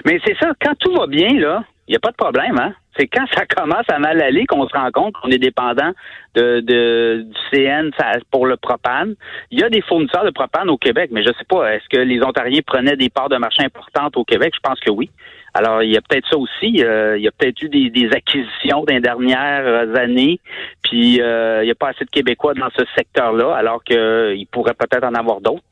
Mais 0.04 0.18
c'est 0.26 0.36
ça. 0.40 0.50
Quand 0.60 0.74
tout 0.80 0.92
va 0.92 1.06
bien, 1.06 1.38
là, 1.38 1.62
il 1.86 1.92
n'y 1.92 1.96
a 1.96 2.00
pas 2.00 2.10
de 2.10 2.16
problème, 2.16 2.58
hein? 2.58 2.74
C'est 2.98 3.06
quand 3.06 3.26
ça 3.34 3.46
commence 3.46 3.88
à 3.88 3.98
mal 3.98 4.20
aller 4.20 4.44
qu'on 4.46 4.66
se 4.68 4.76
rend 4.76 4.90
compte 4.90 5.14
qu'on 5.14 5.30
est 5.30 5.38
dépendant 5.38 5.92
de, 6.34 6.60
de, 6.60 7.24
du 7.24 7.38
CN 7.50 7.90
pour 8.30 8.46
le 8.46 8.56
propane. 8.56 9.14
Il 9.50 9.60
y 9.60 9.62
a 9.62 9.70
des 9.70 9.82
fournisseurs 9.82 10.24
de 10.24 10.30
propane 10.30 10.68
au 10.68 10.76
Québec, 10.76 11.10
mais 11.12 11.22
je 11.22 11.28
sais 11.28 11.44
pas, 11.48 11.72
est-ce 11.74 11.88
que 11.88 12.00
les 12.00 12.20
Ontariens 12.22 12.60
prenaient 12.66 12.96
des 12.96 13.08
parts 13.08 13.28
de 13.28 13.36
marché 13.36 13.62
importantes 13.62 14.16
au 14.16 14.24
Québec? 14.24 14.52
Je 14.54 14.60
pense 14.60 14.80
que 14.80 14.90
oui. 14.90 15.10
Alors, 15.54 15.82
il 15.82 15.90
y 15.90 15.96
a 15.96 16.00
peut-être 16.00 16.28
ça 16.28 16.36
aussi. 16.36 16.84
Euh, 16.84 17.16
il 17.16 17.22
y 17.22 17.28
a 17.28 17.30
peut-être 17.30 17.62
eu 17.62 17.68
des, 17.68 18.10
acquisitions 18.12 18.84
dans 18.84 18.94
les 18.94 19.00
dernières 19.00 19.96
années, 19.96 20.40
puis 20.82 21.20
euh, 21.20 21.62
il 21.62 21.66
n'y 21.66 21.70
a 21.70 21.74
pas 21.74 21.88
assez 21.88 22.04
de 22.04 22.10
Québécois 22.10 22.54
dans 22.54 22.68
ce 22.76 22.84
secteur-là, 22.96 23.54
alors 23.54 23.82
qu'il 23.82 24.46
pourrait 24.52 24.74
peut-être 24.74 25.04
en 25.04 25.14
avoir 25.14 25.40
d'autres. 25.40 25.62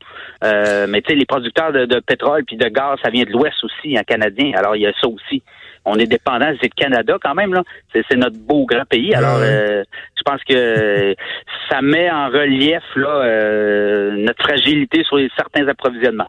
Euh, 0.43 0.87
mais 0.89 1.01
tu 1.01 1.11
sais, 1.11 1.15
les 1.15 1.25
producteurs 1.25 1.71
de, 1.71 1.85
de 1.85 1.99
pétrole 1.99 2.43
puis 2.45 2.57
de 2.57 2.67
gaz, 2.67 2.97
ça 3.03 3.09
vient 3.09 3.23
de 3.23 3.31
l'Ouest 3.31 3.63
aussi, 3.63 3.97
en 3.97 4.03
canadien. 4.03 4.51
Alors, 4.55 4.75
il 4.75 4.81
y 4.81 4.87
a 4.87 4.93
ça 4.99 5.07
aussi 5.07 5.43
on 5.87 5.97
est 5.97 6.05
dépendant, 6.07 6.53
c'est 6.61 6.67
le 6.67 6.81
Canada 6.83 7.17
quand 7.21 7.33
même, 7.33 7.53
là. 7.53 7.63
C'est 7.93 8.15
notre 8.17 8.37
beau 8.37 8.65
grand 8.65 8.85
pays. 8.85 9.13
Alors, 9.13 9.39
euh, 9.41 9.83
je 10.17 10.23
pense 10.23 10.43
que 10.43 11.15
ça 11.69 11.81
met 11.81 12.09
en 12.11 12.27
relief 12.27 12.83
là, 12.95 13.23
euh, 13.23 14.11
notre 14.17 14.43
fragilité 14.43 15.03
sur 15.03 15.17
certains 15.35 15.67
approvisionnements. 15.67 16.27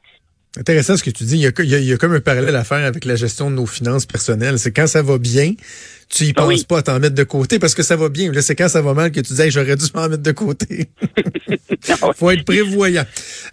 Intéressant 0.59 0.97
ce 0.97 1.05
que 1.05 1.11
tu 1.11 1.25
dis. 1.25 1.37
Il 1.37 1.43
y, 1.43 1.47
a, 1.47 1.51
il 1.81 1.85
y 1.85 1.93
a 1.93 1.97
comme 1.97 2.15
un 2.15 2.21
parallèle 2.21 2.57
à 2.57 2.65
faire 2.65 2.85
avec 2.85 3.05
la 3.05 3.17
gestion 3.17 3.51
de 3.51 3.57
nos 3.57 3.67
finances 3.67 4.07
personnelles. 4.07 4.59
C'est 4.59 4.73
quand 4.73 4.87
ça 4.87 5.03
va 5.03 5.19
bien, 5.19 5.53
tu 6.09 6.25
y 6.25 6.33
ah 6.37 6.43
penses 6.43 6.65
pas 6.65 6.79
à 6.79 6.83
t'en 6.83 6.99
mettre 6.99 7.15
de 7.15 7.23
côté 7.25 7.59
parce 7.59 7.75
que 7.75 7.83
ça 7.83 7.97
va 7.97 8.09
bien. 8.09 8.33
Là, 8.33 8.41
c'est 8.41 8.55
quand 8.55 8.69
ça 8.69 8.81
va 8.81 8.95
mal 8.95 9.13
que 9.13 9.21
tu 9.21 9.35
dis 9.35 9.51
j'aurais 9.51 9.77
dû 9.77 9.85
m'en 9.95 10.09
mettre 10.09 10.23
de 10.23 10.33
côté. 10.33 10.89
Ah 12.03 12.11
Faut 12.17 12.31
être 12.31 12.45
prévoyant. 12.45 13.05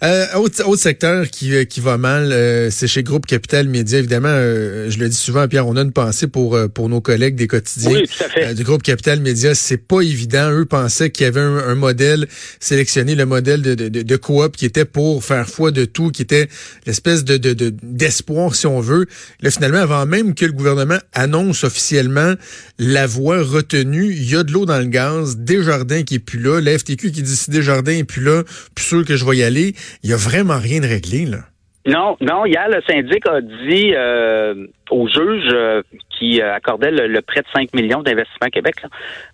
Euh, 0.04 0.26
autre, 0.36 0.68
autre 0.68 0.82
secteur 0.82 1.30
qui, 1.30 1.56
euh, 1.56 1.64
qui 1.64 1.80
va 1.80 1.98
mal, 1.98 2.32
euh, 2.32 2.70
c'est 2.70 2.88
chez 2.88 3.04
Groupe 3.04 3.26
Capital 3.26 3.68
Média. 3.68 4.00
Évidemment, 4.00 4.30
euh, 4.32 4.90
je 4.90 4.98
le 4.98 5.08
dis 5.08 5.16
souvent, 5.16 5.48
Pierre, 5.48 5.68
on 5.68 5.76
a 5.76 5.82
une 5.82 5.92
pensée 5.92 6.28
pour 6.28 6.58
pour 6.74 6.90
nos 6.90 7.02
collègues 7.02 7.36
des 7.36 7.48
quotidiens 7.48 7.92
oui, 7.92 8.08
tout 8.08 8.24
à 8.24 8.30
fait. 8.30 8.54
du 8.54 8.64
Groupe 8.64 8.84
Capital 8.84 9.20
Média. 9.20 9.54
C'est 9.56 9.78
pas 9.78 10.02
évident. 10.02 10.52
Eux 10.52 10.66
pensaient 10.66 11.12
qu'il 11.12 11.26
y 11.26 11.28
avait 11.28 11.42
un, 11.42 11.76
modèle 11.76 12.28
sélectionné, 12.60 13.16
le 13.16 13.26
modèle 13.26 13.62
de, 13.62 13.76
de, 13.76 13.90
de, 13.90 14.16
coop 14.18 14.56
qui 14.56 14.66
était 14.66 14.86
pour 14.86 15.24
faire 15.24 15.48
foi 15.48 15.72
de 15.72 15.86
tout, 15.86 16.10
qui 16.10 16.22
était 16.22 16.50
l'espèce 16.86 17.24
de 17.24 17.38
d'espoir, 17.84 18.56
si 18.56 18.66
on 18.68 18.80
veut. 18.80 19.06
Là, 19.42 19.52
finalement, 19.52 19.80
avant 19.80 20.06
même 20.06 20.36
que 20.36 20.46
le 20.46 20.54
gouvernement 20.54 20.98
annonce 21.14 21.64
officiellement 21.64 22.34
la 22.80 23.08
voie 23.08 23.42
retenue, 23.42 24.06
il 24.06 24.32
y 24.32 24.36
a 24.36 24.44
de 24.44 24.52
l'eau 24.52 24.66
dans 24.66 24.80
le 24.80 24.86
gaz, 24.86 25.38
Desjardins 25.38 26.04
qui 26.04 26.16
est 26.16 26.26
plus 26.26 26.40
là, 26.40 26.62
la 26.62 26.78
FTQ 26.78 27.12
qui 27.12 27.22
dit 27.22 27.36
si 27.36 27.52
Desjardins 27.52 27.98
est 27.98 28.04
plus 28.04 28.24
là, 28.24 28.44
plus 28.76 28.86
sûr 28.86 29.06
que 29.06 29.16
je 29.16 29.26
vais 29.26 29.38
y 29.38 29.44
aller, 29.44 29.74
il 30.04 30.10
y 30.10 30.14
a 30.14 30.18
vraiment 30.18 30.58
rien 30.58 30.82
de 30.82 30.88
réglé, 30.88 31.26
là. 31.26 31.40
Non, 31.88 32.18
non, 32.20 32.48
hier, 32.48 32.68
le 32.68 32.82
syndic 32.82 33.28
a 33.28 33.42
dit 33.42 33.94
euh, 33.94 34.66
au 34.90 35.08
juge 35.08 35.50
euh, 35.54 35.84
qui 36.18 36.42
accordait 36.42 36.90
le, 36.90 37.22
prêt 37.22 37.42
de 37.42 37.48
5 37.54 37.76
millions 37.76 38.02
d'investissement 38.02 38.48
Québec, 38.48 38.76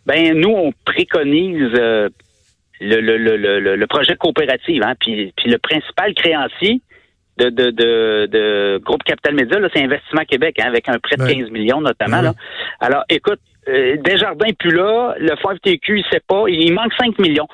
ben 0.05 0.37
nous, 0.37 0.49
on 0.49 0.73
préconise 0.83 1.71
euh, 1.75 2.09
le, 2.81 3.85
projet 3.85 4.17
coopératif, 4.17 4.83
hein, 4.83 4.95
puis 4.99 5.33
le 5.45 5.57
principal 5.59 6.13
créancier, 6.13 6.81
de, 7.41 7.49
de, 7.49 7.71
de, 7.71 8.27
de 8.31 8.81
Groupe 8.83 9.03
Capital 9.03 9.35
Média, 9.35 9.57
c'est 9.73 9.83
Investissement 9.83 10.25
Québec, 10.25 10.57
hein, 10.59 10.67
avec 10.67 10.87
un 10.89 10.99
prêt 10.99 11.15
de 11.17 11.25
15 11.25 11.49
millions 11.49 11.81
notamment. 11.81 12.21
Là. 12.21 12.33
Alors, 12.79 13.03
écoute, 13.09 13.39
euh, 13.67 13.95
Desjardins 13.97 14.47
n'est 14.47 14.53
plus 14.53 14.71
là, 14.71 15.13
le 15.19 15.35
fonds 15.37 15.55
FTQ, 15.55 15.99
il 15.99 16.05
sait 16.11 16.21
pas, 16.27 16.45
il 16.47 16.73
manque 16.73 16.93
5 16.99 17.19
millions. 17.19 17.47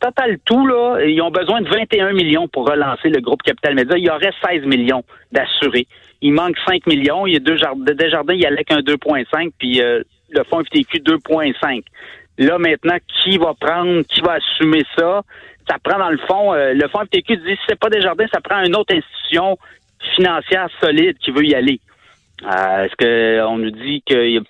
Total 0.00 0.38
tout, 0.44 0.66
là, 0.66 0.98
ils 1.04 1.20
ont 1.22 1.30
besoin 1.30 1.60
de 1.60 1.68
21 1.68 2.12
millions 2.12 2.48
pour 2.48 2.68
relancer 2.68 3.08
le 3.08 3.20
groupe 3.20 3.42
Capital 3.42 3.74
Média. 3.74 3.96
Il 3.96 4.04
y 4.04 4.10
aurait 4.10 4.32
16 4.44 4.64
millions 4.64 5.04
d'assurés. 5.30 5.86
Il 6.22 6.32
manque 6.32 6.56
5 6.66 6.86
millions. 6.86 7.26
Il 7.26 7.34
y 7.34 7.36
a 7.36 7.40
deux 7.40 7.56
Desjardins, 7.94 8.34
il 8.34 8.40
y 8.40 8.46
allait 8.46 8.64
qu'un 8.64 8.80
2,5, 8.80 9.50
puis 9.58 9.80
euh, 9.80 10.02
le 10.30 10.42
fonds 10.44 10.62
FTQ 10.64 10.98
2,5. 10.98 11.82
Là, 12.38 12.58
maintenant, 12.58 12.96
qui 13.06 13.38
va 13.38 13.54
prendre, 13.54 14.02
qui 14.08 14.20
va 14.20 14.32
assumer 14.32 14.82
ça? 14.98 15.22
Ça 15.68 15.76
prend, 15.82 15.98
dans 15.98 16.10
le 16.10 16.18
fond, 16.18 16.52
euh, 16.52 16.74
le 16.74 16.88
fonds 16.88 17.04
FTQ 17.04 17.36
dit, 17.38 17.52
si 17.52 17.58
c'est 17.68 17.78
pas 17.78 17.88
Desjardins, 17.88 18.26
ça 18.32 18.40
prend 18.40 18.62
une 18.62 18.76
autre 18.76 18.94
institution 18.94 19.58
financière 20.14 20.68
solide 20.82 21.16
qui 21.18 21.30
veut 21.30 21.44
y 21.44 21.54
aller. 21.54 21.80
Est-ce 22.42 22.94
qu'on 22.96 23.56
nous 23.56 23.70
dit 23.70 24.02
qu'il 24.04 24.30
y 24.30 24.36
a 24.36 24.42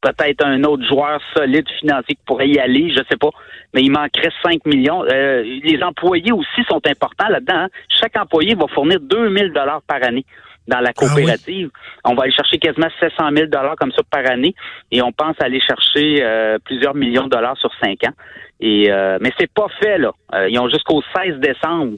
peut-être 0.00 0.44
un 0.44 0.62
autre 0.64 0.84
joueur 0.86 1.20
solide 1.36 1.68
financier 1.78 2.14
qui 2.14 2.22
pourrait 2.26 2.48
y 2.48 2.58
aller, 2.58 2.90
je 2.90 3.02
sais 3.10 3.16
pas, 3.16 3.30
mais 3.74 3.82
il 3.82 3.90
manquerait 3.90 4.32
5 4.42 4.64
millions. 4.66 5.04
Euh, 5.04 5.42
les 5.42 5.82
employés 5.82 6.32
aussi 6.32 6.64
sont 6.68 6.80
importants 6.86 7.28
là-dedans. 7.28 7.64
Hein. 7.64 7.68
Chaque 7.88 8.16
employé 8.16 8.54
va 8.54 8.66
fournir 8.68 8.98
2000 9.00 9.52
dollars 9.52 9.82
par 9.82 10.02
année 10.02 10.24
dans 10.66 10.80
la 10.80 10.90
ah 10.90 10.92
coopérative. 10.92 11.70
On 12.04 12.14
va 12.14 12.24
aller 12.24 12.32
chercher 12.32 12.58
quasiment 12.58 12.88
700 13.00 13.30
000 13.34 13.46
dollars 13.46 13.76
comme 13.76 13.92
ça 13.92 14.02
par 14.10 14.26
année 14.30 14.54
et 14.90 15.02
on 15.02 15.12
pense 15.12 15.36
aller 15.40 15.60
chercher 15.60 16.22
euh, 16.22 16.58
plusieurs 16.64 16.94
millions 16.94 17.24
de 17.24 17.30
dollars 17.30 17.56
sur 17.56 17.70
cinq 17.82 18.04
ans. 18.04 18.12
Et 18.60 18.90
euh, 18.90 19.18
mais 19.20 19.32
c'est 19.38 19.50
pas 19.50 19.68
fait 19.80 19.98
là. 19.98 20.12
Euh, 20.34 20.48
ils 20.48 20.58
ont 20.58 20.68
jusqu'au 20.68 21.02
16 21.16 21.36
décembre 21.38 21.96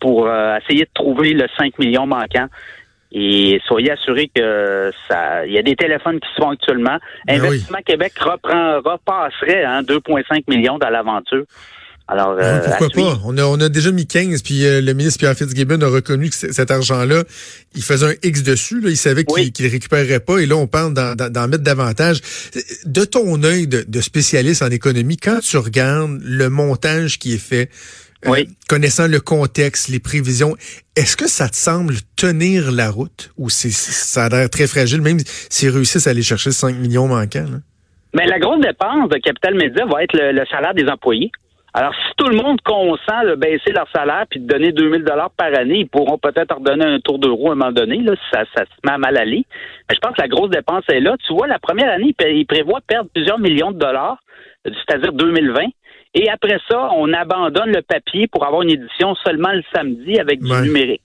pour 0.00 0.28
essayer 0.28 0.84
de 0.84 0.90
trouver 0.92 1.32
le 1.32 1.46
5 1.56 1.78
millions 1.78 2.04
manquant. 2.04 2.48
Et 3.12 3.60
soyez 3.66 3.92
assurés 3.92 4.30
que 4.34 4.90
ça, 5.08 5.46
il 5.46 5.52
y 5.52 5.58
a 5.58 5.62
des 5.62 5.76
téléphones 5.76 6.18
qui 6.18 6.28
se 6.28 6.42
font 6.42 6.50
actuellement. 6.50 6.98
Ben 7.24 7.36
Investissement 7.36 7.78
Québec 7.84 8.12
reprend, 8.18 8.80
repasserait 8.84 9.64
hein, 9.64 9.82
2,5 9.82 10.42
millions 10.48 10.76
dans 10.78 10.90
l'aventure. 10.90 11.44
Alors, 12.10 12.36
euh, 12.40 12.58
pourquoi 12.64 12.88
pas? 12.88 13.20
On 13.24 13.38
a, 13.38 13.44
on 13.44 13.60
a 13.60 13.68
déjà 13.68 13.92
mis 13.92 14.06
15, 14.06 14.42
puis 14.42 14.66
euh, 14.66 14.80
le 14.80 14.92
ministre 14.94 15.20
Pierre 15.20 15.36
Fitzgibbon 15.36 15.80
a 15.80 15.88
reconnu 15.88 16.28
que 16.28 16.34
cet 16.34 16.70
argent-là, 16.70 17.22
il 17.76 17.82
faisait 17.82 18.06
un 18.06 18.14
X 18.22 18.42
dessus. 18.42 18.80
Là, 18.80 18.90
il 18.90 18.96
savait 18.96 19.24
qu'il 19.24 19.64
ne 19.64 19.70
récupérerait 19.70 20.20
pas. 20.20 20.38
Et 20.38 20.46
là, 20.46 20.56
on 20.56 20.66
parle 20.66 20.92
d'en 20.92 21.48
mettre 21.48 21.62
davantage. 21.62 22.20
De 22.84 23.04
ton 23.04 23.42
œil 23.44 23.68
de, 23.68 23.84
de, 23.86 24.00
spécialiste 24.00 24.62
en 24.62 24.70
économie, 24.70 25.16
quand 25.18 25.38
tu 25.40 25.56
regardes 25.56 26.18
le 26.22 26.50
montage 26.50 27.18
qui 27.20 27.34
est 27.34 27.38
fait, 27.38 27.70
euh, 28.26 28.30
oui. 28.30 28.48
connaissant 28.68 29.06
le 29.06 29.20
contexte, 29.20 29.88
les 29.88 30.00
prévisions, 30.00 30.56
est-ce 30.96 31.16
que 31.16 31.28
ça 31.28 31.48
te 31.48 31.56
semble 31.56 31.94
tenir 32.16 32.70
la 32.70 32.90
route? 32.90 33.32
Ou 33.38 33.48
ça 33.48 34.24
a 34.24 34.28
l'air 34.28 34.50
très 34.50 34.66
fragile, 34.66 35.00
même 35.00 35.18
s'ils 35.48 35.70
réussissent 35.70 36.06
à 36.06 36.10
aller 36.10 36.22
chercher 36.22 36.50
5 36.50 36.76
millions 36.76 37.08
manquants? 37.08 37.46
Mais 38.14 38.26
la 38.26 38.38
grosse 38.38 38.60
dépense 38.60 39.08
de 39.08 39.18
Capital 39.18 39.54
Média 39.54 39.86
va 39.86 40.02
être 40.02 40.14
le, 40.14 40.44
salaire 40.50 40.74
des 40.74 40.86
employés. 40.88 41.30
Alors, 41.72 41.94
si 41.94 42.12
tout 42.16 42.26
le 42.26 42.36
monde 42.36 42.60
consent 42.62 43.24
de 43.24 43.36
baisser 43.36 43.70
leur 43.72 43.86
salaire 43.94 44.24
puis 44.28 44.40
de 44.40 44.46
donner 44.46 44.72
2000 44.72 45.04
dollars 45.04 45.30
par 45.30 45.54
année, 45.56 45.80
ils 45.80 45.88
pourront 45.88 46.18
peut-être 46.18 46.56
redonner 46.56 46.84
un 46.84 46.98
tour 46.98 47.18
d'euro 47.18 47.50
à 47.50 47.52
un 47.52 47.54
moment 47.54 47.72
donné, 47.72 47.98
là, 47.98 48.14
ça, 48.32 48.42
ça 48.56 48.64
se 48.64 48.70
met 48.84 48.92
à 48.92 48.98
mal 48.98 49.16
aller. 49.16 49.44
Mais 49.88 49.94
je 49.94 50.00
pense 50.00 50.16
que 50.16 50.22
la 50.22 50.28
grosse 50.28 50.50
dépense 50.50 50.84
est 50.88 51.00
là. 51.00 51.14
Tu 51.24 51.32
vois, 51.32 51.46
la 51.46 51.60
première 51.60 51.92
année, 51.92 52.12
ils 52.26 52.46
prévoient 52.46 52.80
perdre 52.86 53.08
plusieurs 53.14 53.38
millions 53.38 53.70
de 53.70 53.78
dollars, 53.78 54.18
c'est-à-dire 54.64 55.12
2020. 55.12 55.66
Et 56.14 56.28
après 56.28 56.58
ça, 56.68 56.90
on 56.96 57.12
abandonne 57.12 57.70
le 57.70 57.82
papier 57.82 58.26
pour 58.26 58.44
avoir 58.44 58.62
une 58.62 58.70
édition 58.70 59.14
seulement 59.24 59.52
le 59.52 59.62
samedi 59.72 60.18
avec 60.18 60.40
du 60.40 60.50
numérique. 60.50 61.02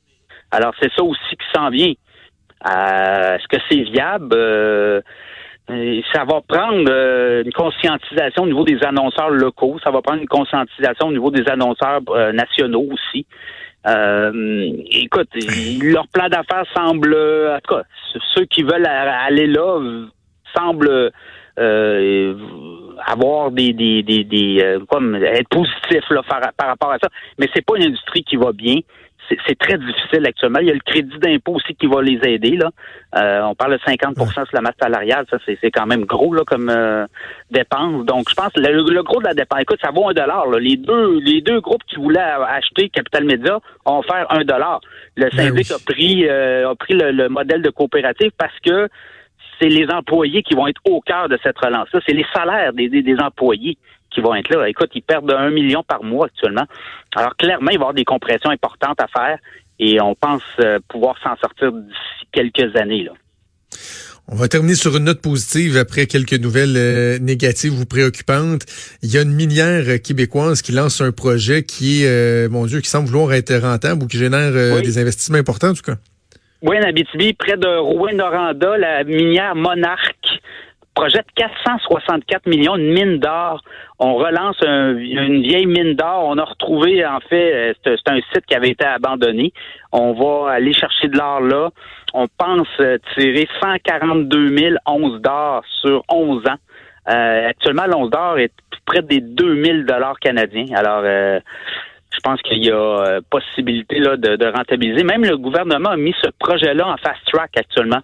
Alors, 0.49 0.73
c'est 0.81 0.91
ça 0.95 1.03
aussi 1.03 1.35
qui 1.35 1.45
s'en 1.53 1.69
vient. 1.69 1.93
Euh, 2.67 3.35
est-ce 3.35 3.47
que 3.47 3.61
c'est 3.69 3.83
viable? 3.91 4.29
Euh, 4.33 5.01
ça 5.67 6.23
va 6.25 6.41
prendre 6.47 6.85
euh, 6.89 7.43
une 7.43 7.51
conscientisation 7.51 8.43
au 8.43 8.47
niveau 8.47 8.63
des 8.63 8.83
annonceurs 8.83 9.29
locaux, 9.29 9.77
ça 9.83 9.91
va 9.91 10.01
prendre 10.01 10.21
une 10.21 10.27
conscientisation 10.27 11.07
au 11.07 11.11
niveau 11.11 11.31
des 11.31 11.47
annonceurs 11.49 12.01
nationaux 12.33 12.87
aussi. 12.91 13.25
écoute, 14.91 15.29
leur 15.83 16.07
plan 16.07 16.29
d'affaires 16.29 16.65
semble, 16.75 17.15
en 17.15 17.59
tout 17.63 17.75
cas, 17.75 17.83
ceux 18.35 18.45
qui 18.45 18.63
veulent 18.63 18.87
aller 18.87 19.47
là 19.47 19.79
semblent 20.55 21.11
avoir 23.05 23.51
des 23.51 23.73
des 23.73 24.03
des, 24.03 24.23
des 24.23 24.61
euh, 24.61 24.79
comme 24.89 25.15
être 25.15 25.49
positif 25.49 26.09
là, 26.09 26.21
par, 26.23 26.41
par, 26.57 26.67
rapport 26.67 26.91
à 26.91 26.97
ça. 27.01 27.09
Mais 27.37 27.49
c'est 27.53 27.65
pas 27.65 27.77
une 27.77 27.85
industrie 27.85 28.23
qui 28.23 28.35
va 28.35 28.51
bien. 28.51 28.77
C'est 29.29 29.57
très 29.57 29.77
difficile 29.77 30.25
actuellement. 30.25 30.59
Il 30.59 30.67
y 30.67 30.71
a 30.71 30.73
le 30.73 30.79
crédit 30.79 31.17
d'impôt 31.19 31.53
aussi 31.53 31.75
qui 31.75 31.87
va 31.87 32.01
les 32.01 32.19
aider. 32.23 32.57
Là. 32.57 32.69
Euh, 33.15 33.41
on 33.43 33.55
parle 33.55 33.73
de 33.73 33.77
50% 33.77 34.33
sur 34.33 34.45
la 34.53 34.61
masse 34.61 34.75
salariale. 34.81 35.25
Ça, 35.29 35.37
c'est 35.45 35.71
quand 35.71 35.85
même 35.85 36.05
gros 36.05 36.33
là, 36.33 36.43
comme 36.45 36.69
euh, 36.69 37.05
dépense. 37.51 38.05
Donc, 38.05 38.29
je 38.29 38.35
pense 38.35 38.53
que 38.53 38.59
le, 38.59 39.03
gros 39.03 39.19
de 39.19 39.27
la 39.27 39.33
dépense, 39.33 39.61
écoute, 39.61 39.79
ça 39.83 39.91
vaut 39.91 40.09
un 40.09 40.13
dollar. 40.13 40.47
Les 40.59 40.77
deux 40.77 41.19
les 41.19 41.41
deux 41.41 41.59
groupes 41.61 41.83
qui 41.87 41.95
voulaient 41.95 42.19
acheter 42.19 42.89
Capital 42.89 43.25
Média 43.25 43.59
ont 43.85 43.99
offert 43.99 44.27
un 44.29 44.43
dollar. 44.43 44.81
Le 45.15 45.29
ben 45.29 45.49
syndic 45.49 45.71
a 45.71 45.77
pris 45.85 46.29
a 46.29 46.75
pris 46.75 46.93
le, 46.93 47.11
le 47.11 47.29
modèle 47.29 47.61
de 47.61 47.69
coopérative 47.69 48.31
parce 48.37 48.57
que 48.59 48.89
c'est 49.59 49.69
les 49.69 49.87
employés 49.89 50.43
qui 50.43 50.53
vont 50.53 50.67
être 50.67 50.81
au 50.85 51.01
cœur 51.01 51.29
de 51.29 51.37
cette 51.43 51.57
relance-là. 51.57 51.99
C'est 52.05 52.13
les 52.13 52.25
salaires 52.33 52.73
des, 52.73 52.89
des, 52.89 53.17
employés 53.19 53.77
qui 54.15 54.21
vont 54.21 54.33
être 54.33 54.49
là. 54.49 54.67
Écoute, 54.67 54.89
ils 54.95 55.03
perdent 55.03 55.31
un 55.31 55.51
million 55.51 55.83
par 55.83 56.03
mois 56.03 56.27
actuellement. 56.27 56.65
Alors 57.15 57.35
clairement, 57.35 57.69
il 57.69 57.73
va 57.73 57.73
y 57.73 57.75
avoir 57.75 57.93
des 57.93 58.05
compressions 58.05 58.49
importantes 58.49 58.99
à 58.99 59.07
faire 59.07 59.37
et 59.77 60.01
on 60.01 60.15
pense 60.15 60.41
euh, 60.59 60.79
pouvoir 60.87 61.15
s'en 61.21 61.35
sortir 61.35 61.71
d'ici 61.73 62.27
quelques 62.31 62.75
années. 62.77 63.03
Là. 63.03 63.11
On 64.27 64.35
va 64.35 64.47
terminer 64.47 64.73
sur 64.73 64.97
une 64.97 65.03
note 65.03 65.21
positive 65.21 65.77
après 65.77 66.07
quelques 66.07 66.33
nouvelles 66.33 66.77
euh, 66.77 67.19
négatives 67.19 67.79
ou 67.79 67.85
préoccupantes. 67.85 68.65
Il 69.03 69.13
y 69.13 69.17
a 69.17 69.21
une 69.21 69.33
minière 69.33 70.01
québécoise 70.01 70.61
qui 70.61 70.71
lance 70.71 71.01
un 71.01 71.11
projet 71.11 71.63
qui 71.63 72.03
est, 72.03 72.07
euh, 72.07 72.49
mon 72.49 72.65
Dieu, 72.65 72.81
qui 72.81 72.89
semble 72.89 73.07
vouloir 73.07 73.33
être 73.33 73.53
rentable 73.55 74.03
ou 74.03 74.07
qui 74.07 74.17
génère 74.17 74.81
des 74.81 74.97
investissements 74.97 75.37
importants 75.37 75.69
en 75.69 75.73
tout 75.73 75.83
cas. 75.83 75.97
Oui, 76.61 76.77
en 76.79 76.87
Abitibi, 76.87 77.33
près 77.33 77.57
de 77.57 77.67
Rouen-Noranda, 77.67 78.77
la 78.77 79.03
minière 79.03 79.55
Monarque 79.55 80.24
projette 80.95 81.27
464 81.35 82.47
millions 82.47 82.77
de 82.77 82.81
mines 82.81 83.19
d'or. 83.19 83.61
On 83.99 84.15
relance 84.15 84.57
une 84.61 85.41
vieille 85.41 85.67
mine 85.67 85.93
d'or. 85.93 86.25
On 86.25 86.37
a 86.37 86.43
retrouvé, 86.43 87.05
en 87.05 87.19
fait, 87.19 87.53
euh, 87.53 87.73
c'est 87.85 88.11
un 88.11 88.19
site 88.33 88.45
qui 88.47 88.55
avait 88.55 88.69
été 88.69 88.85
abandonné. 88.85 89.53
On 89.91 90.13
va 90.13 90.53
aller 90.53 90.73
chercher 90.73 91.09
de 91.09 91.17
l'or 91.17 91.41
là. 91.41 91.69
On 92.13 92.27
pense 92.27 92.67
euh, 92.79 92.97
tirer 93.13 93.47
142 93.61 94.57
000 94.57 94.75
onces 94.85 95.21
d'or 95.21 95.63
sur 95.81 96.03
11 96.09 96.43
ans. 96.47 96.55
Euh, 97.09 97.49
actuellement, 97.49 97.85
l'once 97.85 98.09
d'or 98.09 98.39
est 98.39 98.53
près 98.85 99.01
des 99.01 99.19
2000 99.19 99.85
dollars 99.85 100.17
canadiens. 100.19 100.65
Alors, 100.75 101.03
je 101.03 102.19
pense 102.23 102.41
qu'il 102.43 102.63
y 102.63 102.71
a 102.71 103.19
possibilité 103.29 103.99
là, 103.99 104.15
de, 104.15 104.45
rentabiliser. 104.55 105.03
Même 105.03 105.23
le 105.25 105.37
gouvernement 105.37 105.89
a 105.89 105.97
mis 105.97 106.15
ce 106.23 106.29
projet-là 106.39 106.87
en 106.87 106.97
fast 106.97 107.19
track 107.31 107.57
actuellement. 107.57 108.01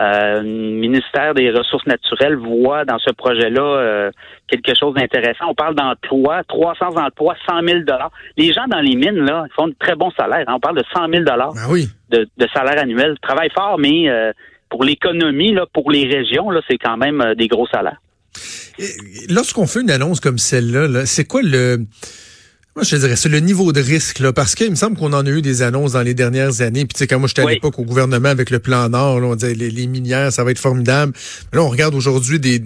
Euh, 0.00 0.42
le 0.42 0.80
ministère 0.80 1.34
des 1.34 1.50
Ressources 1.50 1.86
naturelles 1.86 2.36
voit 2.36 2.84
dans 2.84 2.98
ce 2.98 3.12
projet-là 3.12 3.62
euh, 3.62 4.10
quelque 4.48 4.76
chose 4.78 4.94
d'intéressant. 4.94 5.46
On 5.48 5.54
parle 5.54 5.76
d'emplois, 5.76 6.42
300 6.48 6.96
emplois, 6.96 7.36
100 7.48 7.62
000 7.66 7.78
dollars. 7.80 8.10
Les 8.36 8.52
gens 8.52 8.66
dans 8.68 8.80
les 8.80 8.96
mines 8.96 9.20
là 9.20 9.44
font 9.54 9.68
de 9.68 9.74
très 9.78 9.94
bons 9.94 10.10
salaires. 10.18 10.44
Hein. 10.48 10.54
On 10.56 10.60
parle 10.60 10.78
de 10.78 10.84
100 10.92 11.08
000 11.10 11.24
dollars 11.24 11.52
ben 11.54 11.86
de, 12.10 12.28
de, 12.36 12.48
salaire 12.52 12.82
annuel. 12.82 13.16
Travail 13.22 13.50
fort, 13.54 13.78
mais 13.78 14.10
pour 14.68 14.82
l'économie, 14.82 15.52
là, 15.52 15.66
pour 15.72 15.90
les 15.90 16.04
régions, 16.06 16.50
là, 16.50 16.60
c'est 16.68 16.78
quand 16.78 16.96
même 16.96 17.34
des 17.36 17.46
gros 17.46 17.66
salaires. 17.68 18.00
Lorsqu'on 19.30 19.66
fait 19.66 19.82
une 19.82 19.90
annonce 19.90 20.18
comme 20.18 20.38
celle-là, 20.38 20.88
-là, 20.88 21.06
c'est 21.06 21.24
quoi 21.24 21.42
le 21.42 21.86
moi, 22.76 22.82
je 22.82 22.96
dirais, 22.96 23.14
c'est 23.14 23.28
le 23.28 23.38
niveau 23.38 23.72
de 23.72 23.80
risque, 23.80 24.18
là, 24.18 24.32
parce 24.32 24.56
qu'il 24.56 24.68
me 24.68 24.74
semble 24.74 24.96
qu'on 24.96 25.12
en 25.12 25.24
a 25.24 25.30
eu 25.30 25.42
des 25.42 25.62
annonces 25.62 25.92
dans 25.92 26.02
les 26.02 26.14
dernières 26.14 26.60
années. 26.60 26.84
Puis, 26.86 26.94
tu 26.94 26.98
sais, 26.98 27.06
quand 27.06 27.20
moi, 27.20 27.28
j'étais 27.28 27.42
à 27.42 27.48
l'époque 27.48 27.78
au 27.78 27.84
gouvernement 27.84 28.30
avec 28.30 28.50
le 28.50 28.58
plan 28.58 28.88
Nord, 28.88 29.20
là, 29.20 29.28
on 29.28 29.36
disait 29.36 29.54
les, 29.54 29.86
minières, 29.86 30.32
ça 30.32 30.42
va 30.42 30.50
être 30.50 30.58
formidable. 30.58 31.12
Mais 31.52 31.58
là, 31.58 31.64
on 31.64 31.68
regarde 31.68 31.94
aujourd'hui 31.94 32.40
des, 32.40 32.60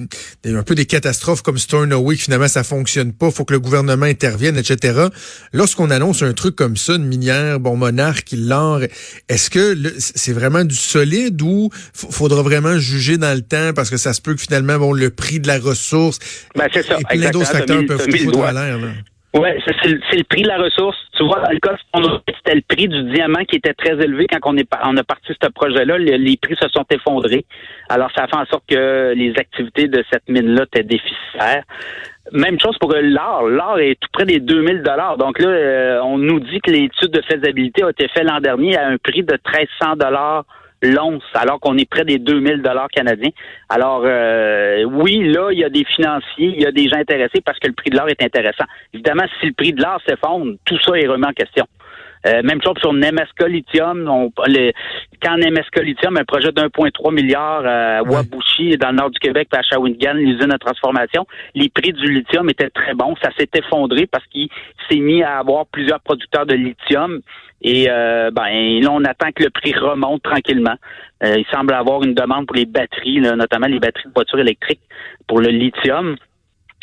un 0.46 0.62
peu 0.62 0.74
des 0.74 0.86
catastrophes 0.86 1.42
comme 1.42 1.58
Stornoway, 1.58 2.16
que 2.16 2.22
finalement, 2.22 2.48
ça 2.48 2.64
fonctionne 2.64 3.12
pas, 3.12 3.30
faut 3.30 3.44
que 3.44 3.52
le 3.52 3.60
gouvernement 3.60 4.06
intervienne, 4.06 4.56
etc. 4.56 5.08
Lorsqu'on 5.52 5.90
annonce 5.90 6.22
un 6.22 6.32
truc 6.32 6.56
comme 6.56 6.78
ça, 6.78 6.94
une 6.94 7.04
minière, 7.04 7.60
bon, 7.60 7.76
monarque, 7.76 8.30
l'or, 8.32 8.80
est-ce 9.28 9.50
que 9.50 9.76
c'est 9.98 10.32
vraiment 10.32 10.64
du 10.64 10.76
solide 10.76 11.42
ou 11.42 11.68
faudra 11.92 12.40
vraiment 12.40 12.78
juger 12.78 13.18
dans 13.18 13.34
le 13.34 13.42
temps 13.42 13.72
parce 13.74 13.90
que 13.90 13.98
ça 13.98 14.14
se 14.14 14.22
peut 14.22 14.34
que 14.34 14.40
finalement, 14.40 14.78
bon, 14.78 14.94
le 14.94 15.10
prix 15.10 15.38
de 15.38 15.48
la 15.48 15.58
ressource 15.58 16.18
ben, 16.56 16.66
c'est 16.72 16.86
ça. 16.86 16.96
et 16.98 17.18
plein 17.18 17.30
d'autres 17.30 17.46
facteurs 17.46 17.84
peuvent 17.84 18.08
foutre 18.10 18.42
à 18.42 18.52
l'air, 18.52 18.78
là. 18.78 18.88
Oui, 19.34 19.48
c'est 19.66 20.16
le 20.16 20.24
prix 20.24 20.42
de 20.42 20.48
la 20.48 20.56
ressource. 20.56 20.96
Tu 21.14 21.22
vois, 21.22 21.40
dans 21.40 21.50
le 21.50 21.58
cas, 21.58 21.76
c'était 22.38 22.54
le 22.54 22.62
prix 22.66 22.88
du 22.88 23.02
diamant 23.12 23.44
qui 23.44 23.56
était 23.56 23.74
très 23.74 23.92
élevé 23.92 24.26
quand 24.26 24.38
on, 24.44 24.56
est, 24.56 24.66
on 24.84 24.96
a 24.96 25.04
parti 25.04 25.34
ce 25.40 25.48
projet-là. 25.50 25.98
Les, 25.98 26.36
prix 26.38 26.56
se 26.56 26.66
sont 26.68 26.84
effondrés. 26.90 27.44
Alors, 27.90 28.10
ça 28.16 28.24
a 28.24 28.26
fait 28.26 28.36
en 28.36 28.46
sorte 28.46 28.64
que 28.66 29.12
les 29.14 29.34
activités 29.36 29.86
de 29.86 30.02
cette 30.10 30.26
mine-là 30.28 30.62
étaient 30.64 30.82
déficitaires. 30.82 31.64
Même 32.32 32.58
chose 32.58 32.78
pour 32.78 32.94
l'or. 32.94 33.48
L'or 33.48 33.78
est 33.80 33.96
tout 34.00 34.08
près 34.12 34.24
des 34.24 34.40
2000 34.40 34.82
dollars. 34.82 35.18
Donc 35.18 35.38
là, 35.38 35.48
euh, 35.48 36.00
on 36.02 36.16
nous 36.16 36.40
dit 36.40 36.60
que 36.60 36.70
l'étude 36.70 37.10
de 37.10 37.22
faisabilité 37.22 37.82
a 37.82 37.90
été 37.90 38.08
faite 38.08 38.24
l'an 38.24 38.40
dernier 38.40 38.78
à 38.78 38.86
un 38.88 38.96
prix 38.96 39.22
de 39.22 39.32
1300 39.32 39.96
dollars 39.96 40.44
l'once, 40.82 41.22
alors 41.34 41.60
qu'on 41.60 41.76
est 41.76 41.88
près 41.88 42.04
des 42.04 42.18
2000 42.18 42.62
dollars 42.62 42.88
canadiens. 42.88 43.30
Alors, 43.68 44.02
euh, 44.04 44.84
oui, 44.84 45.28
là, 45.32 45.50
il 45.50 45.58
y 45.58 45.64
a 45.64 45.70
des 45.70 45.84
financiers, 45.84 46.52
il 46.56 46.62
y 46.62 46.66
a 46.66 46.72
des 46.72 46.88
gens 46.88 46.98
intéressés 46.98 47.40
parce 47.44 47.58
que 47.58 47.68
le 47.68 47.74
prix 47.74 47.90
de 47.90 47.96
l'or 47.96 48.08
est 48.08 48.22
intéressant. 48.22 48.64
Évidemment, 48.92 49.24
si 49.40 49.46
le 49.46 49.52
prix 49.52 49.72
de 49.72 49.82
l'or 49.82 50.00
s'effondre, 50.06 50.54
tout 50.64 50.78
ça 50.78 50.98
est 50.98 51.06
remis 51.06 51.26
en 51.26 51.32
question. 51.32 51.66
Euh, 52.26 52.42
même 52.42 52.60
chose 52.62 52.76
sur 52.80 52.92
Nemesca 52.92 53.46
Lithium. 53.46 54.08
On, 54.08 54.30
quand 55.22 55.36
Nemesca 55.36 55.82
Lithium, 55.82 56.16
un 56.16 56.24
projet 56.24 56.52
d'1,3 56.52 57.12
milliard 57.14 57.64
à 57.64 58.02
Wabushi, 58.02 58.76
dans 58.76 58.90
le 58.90 58.96
nord 58.96 59.10
du 59.10 59.18
Québec, 59.18 59.48
à 59.52 59.62
Shawinigan, 59.62 60.14
l'usine 60.14 60.48
de 60.48 60.56
transformation, 60.56 61.26
les 61.54 61.68
prix 61.68 61.92
du 61.92 62.12
lithium 62.12 62.48
étaient 62.50 62.70
très 62.70 62.94
bons. 62.94 63.14
Ça 63.22 63.30
s'est 63.38 63.50
effondré 63.54 64.06
parce 64.06 64.26
qu'il 64.26 64.48
s'est 64.88 64.98
mis 64.98 65.22
à 65.22 65.38
avoir 65.38 65.66
plusieurs 65.66 66.00
producteurs 66.00 66.46
de 66.46 66.54
lithium. 66.54 67.20
Et 67.62 67.88
euh, 67.90 68.30
ben 68.30 68.80
là, 68.80 68.90
on 68.92 69.04
attend 69.04 69.32
que 69.34 69.42
le 69.42 69.50
prix 69.50 69.72
remonte 69.74 70.22
tranquillement. 70.22 70.76
Euh, 71.24 71.36
il 71.36 71.46
semble 71.52 71.74
avoir 71.74 72.02
une 72.04 72.14
demande 72.14 72.46
pour 72.46 72.56
les 72.56 72.66
batteries, 72.66 73.20
notamment 73.20 73.66
les 73.66 73.80
batteries 73.80 74.08
de 74.08 74.14
voitures 74.14 74.38
électriques 74.38 74.80
pour 75.26 75.40
le 75.40 75.48
lithium. 75.48 76.16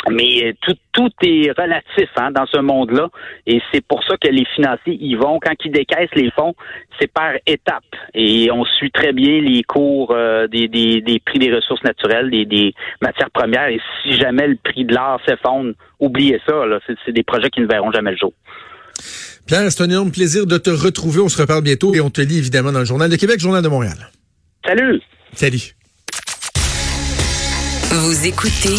Mais 0.09 0.45
euh, 0.45 0.53
tout, 0.61 0.75
tout 0.91 1.09
est 1.23 1.51
relatif 1.57 2.09
hein, 2.17 2.31
dans 2.31 2.45
ce 2.45 2.59
monde-là. 2.59 3.09
Et 3.47 3.59
c'est 3.71 3.85
pour 3.85 4.03
ça 4.03 4.17
que 4.17 4.27
les 4.27 4.45
financiers 4.55 4.97
y 4.99 5.15
vont. 5.15 5.39
Quand 5.39 5.55
ils 5.63 5.71
décaissent 5.71 6.13
les 6.15 6.31
fonds, 6.31 6.53
c'est 6.99 7.11
par 7.11 7.33
étapes. 7.45 7.83
Et 8.13 8.49
on 8.51 8.65
suit 8.65 8.91
très 8.91 9.13
bien 9.13 9.41
les 9.41 9.63
cours 9.63 10.11
euh, 10.11 10.47
des, 10.47 10.67
des, 10.67 11.01
des, 11.01 11.19
prix 11.19 11.39
des 11.39 11.53
ressources 11.53 11.83
naturelles, 11.83 12.29
des, 12.29 12.45
des, 12.45 12.73
matières 13.01 13.31
premières. 13.31 13.67
Et 13.69 13.79
si 14.03 14.13
jamais 14.13 14.47
le 14.47 14.57
prix 14.63 14.85
de 14.85 14.93
l'or 14.93 15.19
s'effondre, 15.27 15.73
oubliez 15.99 16.39
ça. 16.47 16.53
C'est 17.05 17.11
des 17.11 17.23
projets 17.23 17.49
qui 17.49 17.61
ne 17.61 17.67
verront 17.67 17.91
jamais 17.91 18.11
le 18.11 18.17
jour. 18.17 18.33
Pierre, 19.47 19.71
c'est 19.71 19.83
un 19.83 19.89
énorme 19.89 20.11
plaisir 20.11 20.47
de 20.47 20.57
te 20.57 20.69
retrouver. 20.69 21.19
On 21.21 21.29
se 21.29 21.39
reparle 21.39 21.63
bientôt 21.63 21.93
et 21.93 22.01
on 22.01 22.09
te 22.09 22.21
lit 22.21 22.37
évidemment 22.37 22.71
dans 22.71 22.79
le 22.79 22.85
Journal 22.85 23.09
de 23.09 23.15
Québec, 23.15 23.39
Journal 23.39 23.63
de 23.63 23.69
Montréal. 23.69 24.09
Salut. 24.65 25.01
Salut. 25.33 25.75
Vous 27.91 28.27
écoutez 28.27 28.75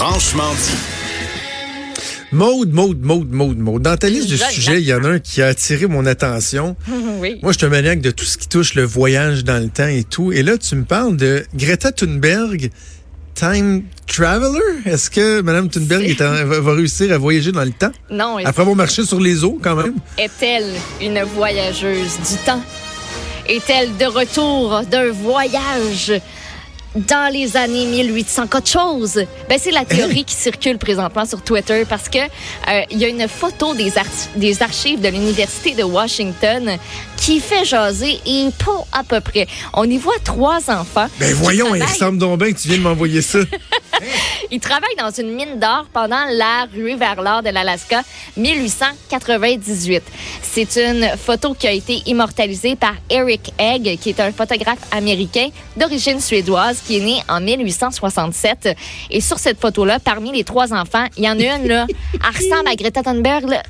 Franchement 0.00 0.54
dit. 0.54 2.00
Maude, 2.32 2.72
Maude, 2.72 3.04
Maude, 3.04 3.30
Maude, 3.30 3.58
Maude. 3.58 3.82
Dans 3.82 3.98
ta 3.98 4.08
liste 4.08 4.30
de 4.30 4.36
sujets, 4.38 4.80
il 4.80 4.86
y 4.86 4.94
en 4.94 5.04
a 5.04 5.08
un 5.08 5.18
qui 5.18 5.42
a 5.42 5.48
attiré 5.48 5.88
mon 5.88 6.06
attention. 6.06 6.74
oui. 7.20 7.38
Moi, 7.42 7.52
je 7.52 7.58
suis 7.58 7.66
un 7.66 7.68
maniaque 7.68 8.00
de 8.00 8.10
tout 8.10 8.24
ce 8.24 8.38
qui 8.38 8.48
touche 8.48 8.72
le 8.72 8.84
voyage 8.84 9.44
dans 9.44 9.62
le 9.62 9.68
temps 9.68 9.88
et 9.88 10.04
tout. 10.04 10.32
Et 10.32 10.42
là, 10.42 10.56
tu 10.56 10.74
me 10.74 10.84
parles 10.84 11.18
de 11.18 11.44
Greta 11.54 11.92
Thunberg, 11.92 12.70
time 13.34 13.82
traveler. 14.06 14.62
Est-ce 14.86 15.10
que 15.10 15.42
Mme 15.42 15.68
Thunberg 15.68 16.16
va, 16.18 16.72
réussir 16.72 17.12
à 17.12 17.18
voyager 17.18 17.52
dans 17.52 17.64
le 17.64 17.72
temps? 17.72 17.92
Non. 18.10 18.38
Après 18.38 18.62
avoir 18.62 18.76
marché 18.76 19.04
sur 19.04 19.20
les 19.20 19.44
eaux, 19.44 19.58
quand 19.62 19.76
même. 19.76 19.96
Est-elle 20.16 20.72
une 21.02 21.22
voyageuse 21.24 22.16
du 22.26 22.38
temps? 22.46 22.62
Est-elle 23.46 23.94
de 23.98 24.06
retour 24.06 24.80
d'un 24.90 25.10
voyage 25.10 26.14
dans 26.94 27.32
les 27.32 27.56
années 27.56 27.86
1800 27.86 28.46
quelque 28.48 28.68
chose. 28.68 29.24
Ben, 29.48 29.58
c'est 29.58 29.70
la 29.70 29.84
théorie 29.84 30.24
qui 30.24 30.34
circule 30.34 30.78
présentement 30.78 31.24
sur 31.24 31.42
Twitter 31.42 31.84
parce 31.88 32.08
que 32.08 32.18
euh, 32.18 32.82
il 32.90 32.98
y 32.98 33.04
a 33.04 33.08
une 33.08 33.28
photo 33.28 33.74
des, 33.74 33.92
des 34.36 34.62
archives 34.62 35.00
de 35.00 35.08
l'université 35.08 35.74
de 35.74 35.82
Washington 35.82 36.76
qui 37.20 37.38
fait 37.38 37.64
jaser 37.64 38.18
et 38.26 38.48
pas 38.64 38.84
à 38.92 39.04
peu 39.04 39.20
près. 39.20 39.46
On 39.74 39.84
y 39.84 39.98
voit 39.98 40.18
trois 40.24 40.70
enfants. 40.70 41.06
Ben 41.20 41.34
voyons, 41.34 41.74
il 41.74 41.82
ressemble 41.82 42.18
donc 42.18 42.40
bien 42.40 42.52
que 42.52 42.58
tu 42.58 42.68
viens 42.68 42.78
de 42.78 42.82
m'envoyer 42.82 43.22
ça. 43.22 43.38
Ils 44.50 44.60
travaillent 44.60 44.96
dans 44.98 45.10
une 45.10 45.34
mine 45.34 45.58
d'or 45.60 45.86
pendant 45.92 46.24
la 46.30 46.66
ruée 46.72 46.96
vers 46.96 47.22
l'or 47.22 47.42
de 47.42 47.50
l'Alaska 47.50 48.02
1898. 48.36 50.02
C'est 50.42 50.76
une 50.76 51.06
photo 51.16 51.54
qui 51.54 51.68
a 51.68 51.72
été 51.72 52.02
immortalisée 52.06 52.76
par 52.76 52.94
Eric 53.10 53.52
Egg, 53.58 53.98
qui 54.00 54.08
est 54.08 54.20
un 54.20 54.32
photographe 54.32 54.80
américain 54.90 55.48
d'origine 55.76 56.20
suédoise 56.20 56.80
qui 56.84 56.96
est 56.96 57.00
né 57.00 57.22
en 57.28 57.40
1867. 57.40 58.70
Et 59.10 59.20
sur 59.20 59.38
cette 59.38 59.60
photo-là, 59.60 59.98
parmi 60.00 60.32
les 60.32 60.44
trois 60.44 60.72
enfants, 60.72 61.04
il 61.16 61.24
y 61.24 61.28
en 61.28 61.38
a 61.38 61.56
une, 61.56 61.68
là, 61.68 61.86
elle 62.14 62.36
ressemble 62.36 62.68
à 62.68 62.74
Greta 62.74 63.02
Thunberg. 63.02 63.60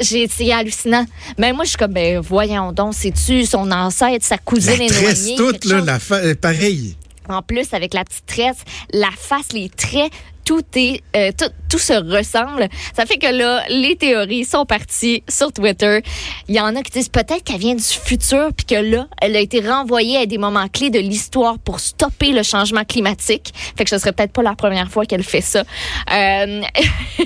J'ai 0.00 0.22
essayé 0.22 0.52
hallucinant. 0.52 1.06
Mais 1.38 1.52
moi, 1.52 1.64
je 1.64 1.70
suis 1.70 1.78
comme, 1.78 1.92
ben, 1.92 2.20
voyons 2.20 2.65
donc, 2.72 2.94
c'est-tu 2.94 3.44
son 3.44 3.70
ancêtre, 3.70 4.24
sa 4.24 4.38
cousine 4.38 4.80
éloignée? 4.80 5.36
toute, 5.36 5.64
là, 5.64 5.80
la 5.80 5.98
euh, 6.12 6.34
pareil. 6.34 6.96
En 7.28 7.42
plus, 7.42 7.72
avec 7.72 7.92
la 7.94 8.04
petite 8.04 8.26
tresse, 8.26 8.58
la 8.92 9.10
face, 9.16 9.52
les 9.52 9.68
traits, 9.68 10.12
tout 10.46 10.62
est 10.76 11.02
euh, 11.16 11.32
tout, 11.36 11.50
tout, 11.68 11.78
se 11.78 11.92
ressemble. 11.92 12.68
Ça 12.94 13.04
fait 13.04 13.18
que 13.18 13.26
là, 13.26 13.64
les 13.68 13.96
théories 13.96 14.44
sont 14.44 14.64
parties 14.64 15.24
sur 15.28 15.52
Twitter. 15.52 16.02
Il 16.48 16.54
y 16.54 16.60
en 16.60 16.74
a 16.76 16.82
qui 16.82 16.92
disent 16.92 17.08
peut-être 17.08 17.42
qu'elle 17.42 17.58
vient 17.58 17.74
du 17.74 17.82
futur 17.82 18.50
puis 18.56 18.64
que 18.64 18.76
là, 18.76 19.08
elle 19.20 19.36
a 19.36 19.40
été 19.40 19.60
renvoyée 19.60 20.18
à 20.18 20.26
des 20.26 20.38
moments 20.38 20.68
clés 20.68 20.90
de 20.90 21.00
l'histoire 21.00 21.58
pour 21.58 21.80
stopper 21.80 22.30
le 22.30 22.44
changement 22.44 22.84
climatique. 22.84 23.52
Fait 23.76 23.82
que 23.82 23.90
ce 23.90 23.98
serait 23.98 24.12
peut-être 24.12 24.32
pas 24.32 24.42
la 24.42 24.54
première 24.54 24.88
fois 24.88 25.04
qu'elle 25.04 25.24
fait 25.24 25.40
ça. 25.40 25.64
Euh, 26.12 26.62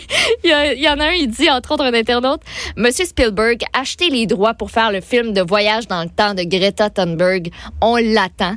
il, 0.45 0.79
y, 0.79 0.89
en 0.89 0.99
a 0.99 1.05
un, 1.05 1.13
il 1.13 1.29
dit 1.29 1.51
entre 1.51 1.73
autres 1.73 1.85
un 1.85 1.93
internaute, 1.93 2.41
Monsieur 2.77 3.05
Spielberg, 3.05 3.63
achetez 3.75 4.09
les 4.09 4.27
droits 4.27 4.55
pour 4.55 4.71
faire 4.71 4.91
le 4.91 5.03
film 5.03 5.35
de 5.35 5.43
voyage 5.43 5.87
dans 5.89 6.03
le 6.03 6.09
temps 6.09 6.33
de 6.33 6.43
Greta 6.43 6.89
Thunberg. 6.89 7.51
On 7.83 7.97
l'attend. 7.97 8.57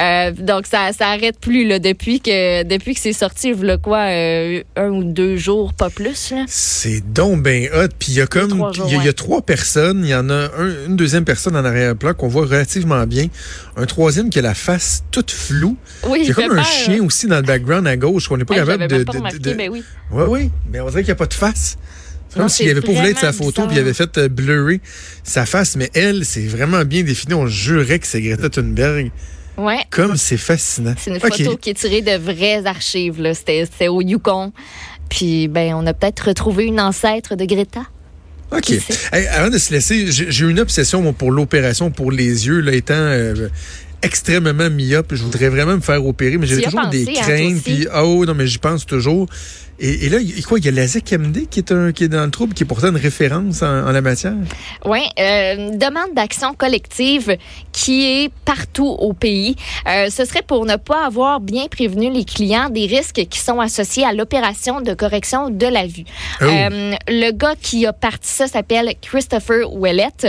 Euh, 0.00 0.32
donc 0.32 0.66
ça, 0.66 0.92
ça 0.92 1.08
arrête 1.08 1.40
plus 1.40 1.66
là 1.66 1.78
depuis 1.78 2.20
que 2.20 2.62
depuis 2.64 2.92
que 2.92 3.00
c'est 3.00 3.14
sorti. 3.14 3.52
Voilà 3.52 3.78
quoi 3.78 4.01
euh, 4.08 4.62
un 4.76 4.88
ou 4.88 5.04
deux 5.04 5.36
jours, 5.36 5.72
pas 5.74 5.90
plus. 5.90 6.32
C'est 6.46 7.12
donc 7.12 7.42
bien 7.42 7.68
hot. 7.74 7.88
Puis 7.98 8.12
il 8.12 8.14
y 8.14 8.20
a 8.20 8.26
comme 8.26 8.70
il 8.88 9.04
y, 9.04 9.08
a 9.08 9.12
trois 9.12 9.42
personnes. 9.42 10.02
Il 10.04 10.10
y 10.10 10.14
en 10.14 10.30
a 10.30 10.48
une 10.86 10.96
deuxième 10.96 11.24
personne 11.24 11.56
en 11.56 11.64
arrière-plan 11.64 12.14
qu'on 12.14 12.28
voit 12.28 12.46
relativement 12.46 13.06
bien. 13.06 13.26
Un 13.76 13.86
troisième 13.86 14.30
qui 14.30 14.38
a 14.38 14.42
la 14.42 14.54
face 14.54 15.04
toute 15.10 15.30
floue. 15.30 15.76
Oui, 16.06 16.20
il 16.22 16.28
y 16.28 16.30
a 16.30 16.34
comme 16.34 16.58
un 16.58 16.62
chien 16.62 17.02
aussi 17.02 17.26
dans 17.26 17.36
le 17.36 17.42
background 17.42 17.86
à 17.86 17.96
gauche 17.96 18.28
qu'on 18.28 18.36
n'est 18.36 18.44
pas 18.44 18.56
capable 18.56 18.86
de. 18.88 19.04
Pas 19.04 19.12
ben 19.54 19.70
oui. 19.70 19.82
Oui, 20.10 20.24
oui. 20.28 20.50
Mais 20.70 20.80
on 20.80 20.88
dirait 20.88 21.02
qu'il 21.02 21.08
n'y 21.08 21.12
a 21.12 21.16
pas 21.16 21.26
de 21.26 21.34
face. 21.34 21.76
C'est 22.28 22.38
comme 22.38 22.48
s'il 22.48 22.70
avait 22.70 22.80
pas 22.80 22.92
voulu 22.92 23.08
être 23.08 23.20
sa 23.20 23.32
photo 23.32 23.66
puis 23.66 23.76
il 23.76 23.80
avait 23.80 23.92
fait 23.92 24.16
euh, 24.16 24.28
blurrer 24.28 24.80
sa 25.22 25.44
face. 25.44 25.76
Mais 25.76 25.90
elle, 25.94 26.24
c'est 26.24 26.46
vraiment 26.46 26.84
bien 26.84 27.02
défini. 27.02 27.34
On 27.34 27.46
jurait 27.46 27.98
que 27.98 28.06
c'est 28.06 28.22
Greta 28.22 28.48
Thunberg. 28.48 29.10
Ouais. 29.56 29.80
Comme 29.90 30.16
c'est 30.16 30.36
fascinant. 30.36 30.94
C'est 30.96 31.10
une 31.10 31.20
photo 31.20 31.56
qui 31.56 31.70
est 31.70 31.74
tirée 31.74 32.00
de 32.00 32.16
vraies 32.16 32.66
archives. 32.66 33.32
C'était 33.34 33.88
au 33.88 34.00
Yukon. 34.00 34.52
Puis, 35.08 35.48
ben, 35.48 35.74
on 35.74 35.86
a 35.86 35.92
peut-être 35.92 36.28
retrouvé 36.28 36.64
une 36.64 36.80
ancêtre 36.80 37.34
de 37.36 37.44
Greta. 37.44 37.82
OK. 38.50 38.72
avant 39.12 39.50
de 39.50 39.58
se 39.58 39.72
laisser, 39.72 40.10
j'ai 40.10 40.44
eu 40.44 40.50
une 40.50 40.60
obsession 40.60 41.12
pour 41.12 41.30
l'opération 41.30 41.90
pour 41.90 42.12
les 42.12 42.46
yeux, 42.46 42.60
là, 42.60 42.72
étant 42.72 42.94
euh, 42.94 43.48
extrêmement 44.02 44.68
myope. 44.70 45.14
Je 45.14 45.22
voudrais 45.22 45.48
vraiment 45.48 45.76
me 45.76 45.80
faire 45.80 46.04
opérer, 46.04 46.36
mais 46.36 46.46
j'ai 46.46 46.60
toujours 46.60 46.88
des 46.88 47.08
hein, 47.08 47.22
craintes. 47.22 47.62
Puis, 47.62 47.86
oh 47.94 48.24
non, 48.26 48.34
mais 48.34 48.46
j'y 48.46 48.58
pense 48.58 48.84
toujours. 48.84 49.26
Et, 49.84 50.08
là, 50.08 50.18
il, 50.20 50.46
quoi, 50.46 50.60
il 50.60 50.64
y 50.64 50.68
a 50.68 50.70
Lazek 50.70 51.12
MD 51.12 51.48
qui 51.50 51.58
est, 51.58 51.72
un, 51.72 51.90
qui 51.90 52.04
est 52.04 52.08
dans 52.08 52.24
le 52.24 52.30
trouble, 52.30 52.54
qui 52.54 52.62
est 52.62 52.66
pourtant 52.66 52.90
une 52.90 52.96
référence 52.96 53.62
en, 53.62 53.90
la 53.90 54.00
matière. 54.00 54.34
Oui, 54.84 55.00
euh, 55.18 55.70
demande 55.70 56.14
d'action 56.14 56.54
collective 56.54 57.36
qui 57.72 58.04
est 58.04 58.32
partout 58.44 58.86
au 58.86 59.12
pays. 59.12 59.56
Euh, 59.88 60.08
ce 60.08 60.24
serait 60.24 60.42
pour 60.42 60.66
ne 60.66 60.76
pas 60.76 61.04
avoir 61.04 61.40
bien 61.40 61.66
prévenu 61.66 62.12
les 62.12 62.24
clients 62.24 62.70
des 62.70 62.86
risques 62.86 63.26
qui 63.28 63.40
sont 63.40 63.58
associés 63.58 64.04
à 64.04 64.12
l'opération 64.12 64.80
de 64.82 64.94
correction 64.94 65.50
de 65.50 65.66
la 65.66 65.86
vue. 65.86 66.04
Oh. 66.40 66.44
Euh, 66.44 66.92
le 67.08 67.32
gars 67.32 67.54
qui 67.60 67.84
a 67.84 67.92
parti 67.92 68.28
ça 68.28 68.46
s'appelle 68.46 68.94
Christopher 69.00 69.72
Ouellette. 69.72 70.28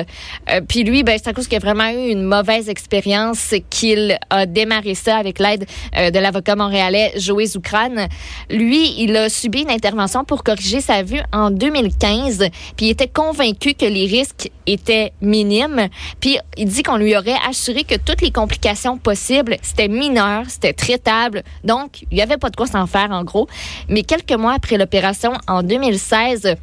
Euh, 0.50 0.62
puis 0.68 0.84
lui, 0.84 1.04
ben, 1.04 1.20
c'est 1.22 1.30
à 1.30 1.34
cause 1.34 1.48
qu'il 1.48 1.58
a 1.58 1.60
vraiment 1.60 1.90
eu 1.90 2.10
une 2.10 2.24
mauvaise 2.24 2.70
expérience 2.70 3.54
qu'il 3.70 4.18
a 4.32 4.48
démarré 4.48 4.96
ça 4.96 5.18
avec 5.18 5.38
l'aide 5.38 5.66
de 5.96 6.20
l'avocat 6.20 6.56
montréalais 6.56 7.14
Joël 7.18 7.46
Zoukran. 7.46 8.08
Lui, 8.50 8.96
il 8.98 9.16
a 9.16 9.30
subi 9.44 9.64
une 9.64 9.72
intervention 9.72 10.24
pour 10.24 10.42
corriger 10.42 10.80
sa 10.80 11.04
vue 11.04 11.20
en 11.34 11.52
2015, 11.52 12.46
puis 12.78 12.86
il 12.86 12.90
était 12.92 13.10
convaincu 13.10 13.74
que 13.74 13.86
les 13.86 14.06
risques 14.06 14.50
étaient 14.66 15.12
minimes, 15.20 15.90
puis 16.22 16.38
il 16.56 16.70
dit 16.70 16.82
qu'on 16.82 16.96
lui 16.96 17.14
aurait 17.18 17.36
assuré 17.46 17.84
que 17.84 17.96
toutes 17.96 18.22
les 18.22 18.32
complications 18.32 18.98
possibles, 18.98 19.58
c'était 19.62 19.90
mineur, 19.90 20.46
c'était 20.48 20.72
traitable, 20.72 21.44
donc 21.66 22.04
il 22.10 22.16
n'y 22.16 22.22
avait 22.22 22.38
pas 22.38 22.50
de 22.50 22.56
quoi 22.56 22.68
s'en 22.68 22.88
faire 22.88 23.12
en 23.12 23.26
gros. 23.26 23.50
Mais 23.90 24.04
quelques 24.04 24.32
mois 24.32 24.54
après 24.54 24.78
l'opération, 24.78 25.34
en 25.50 25.62
2016, 25.62 26.56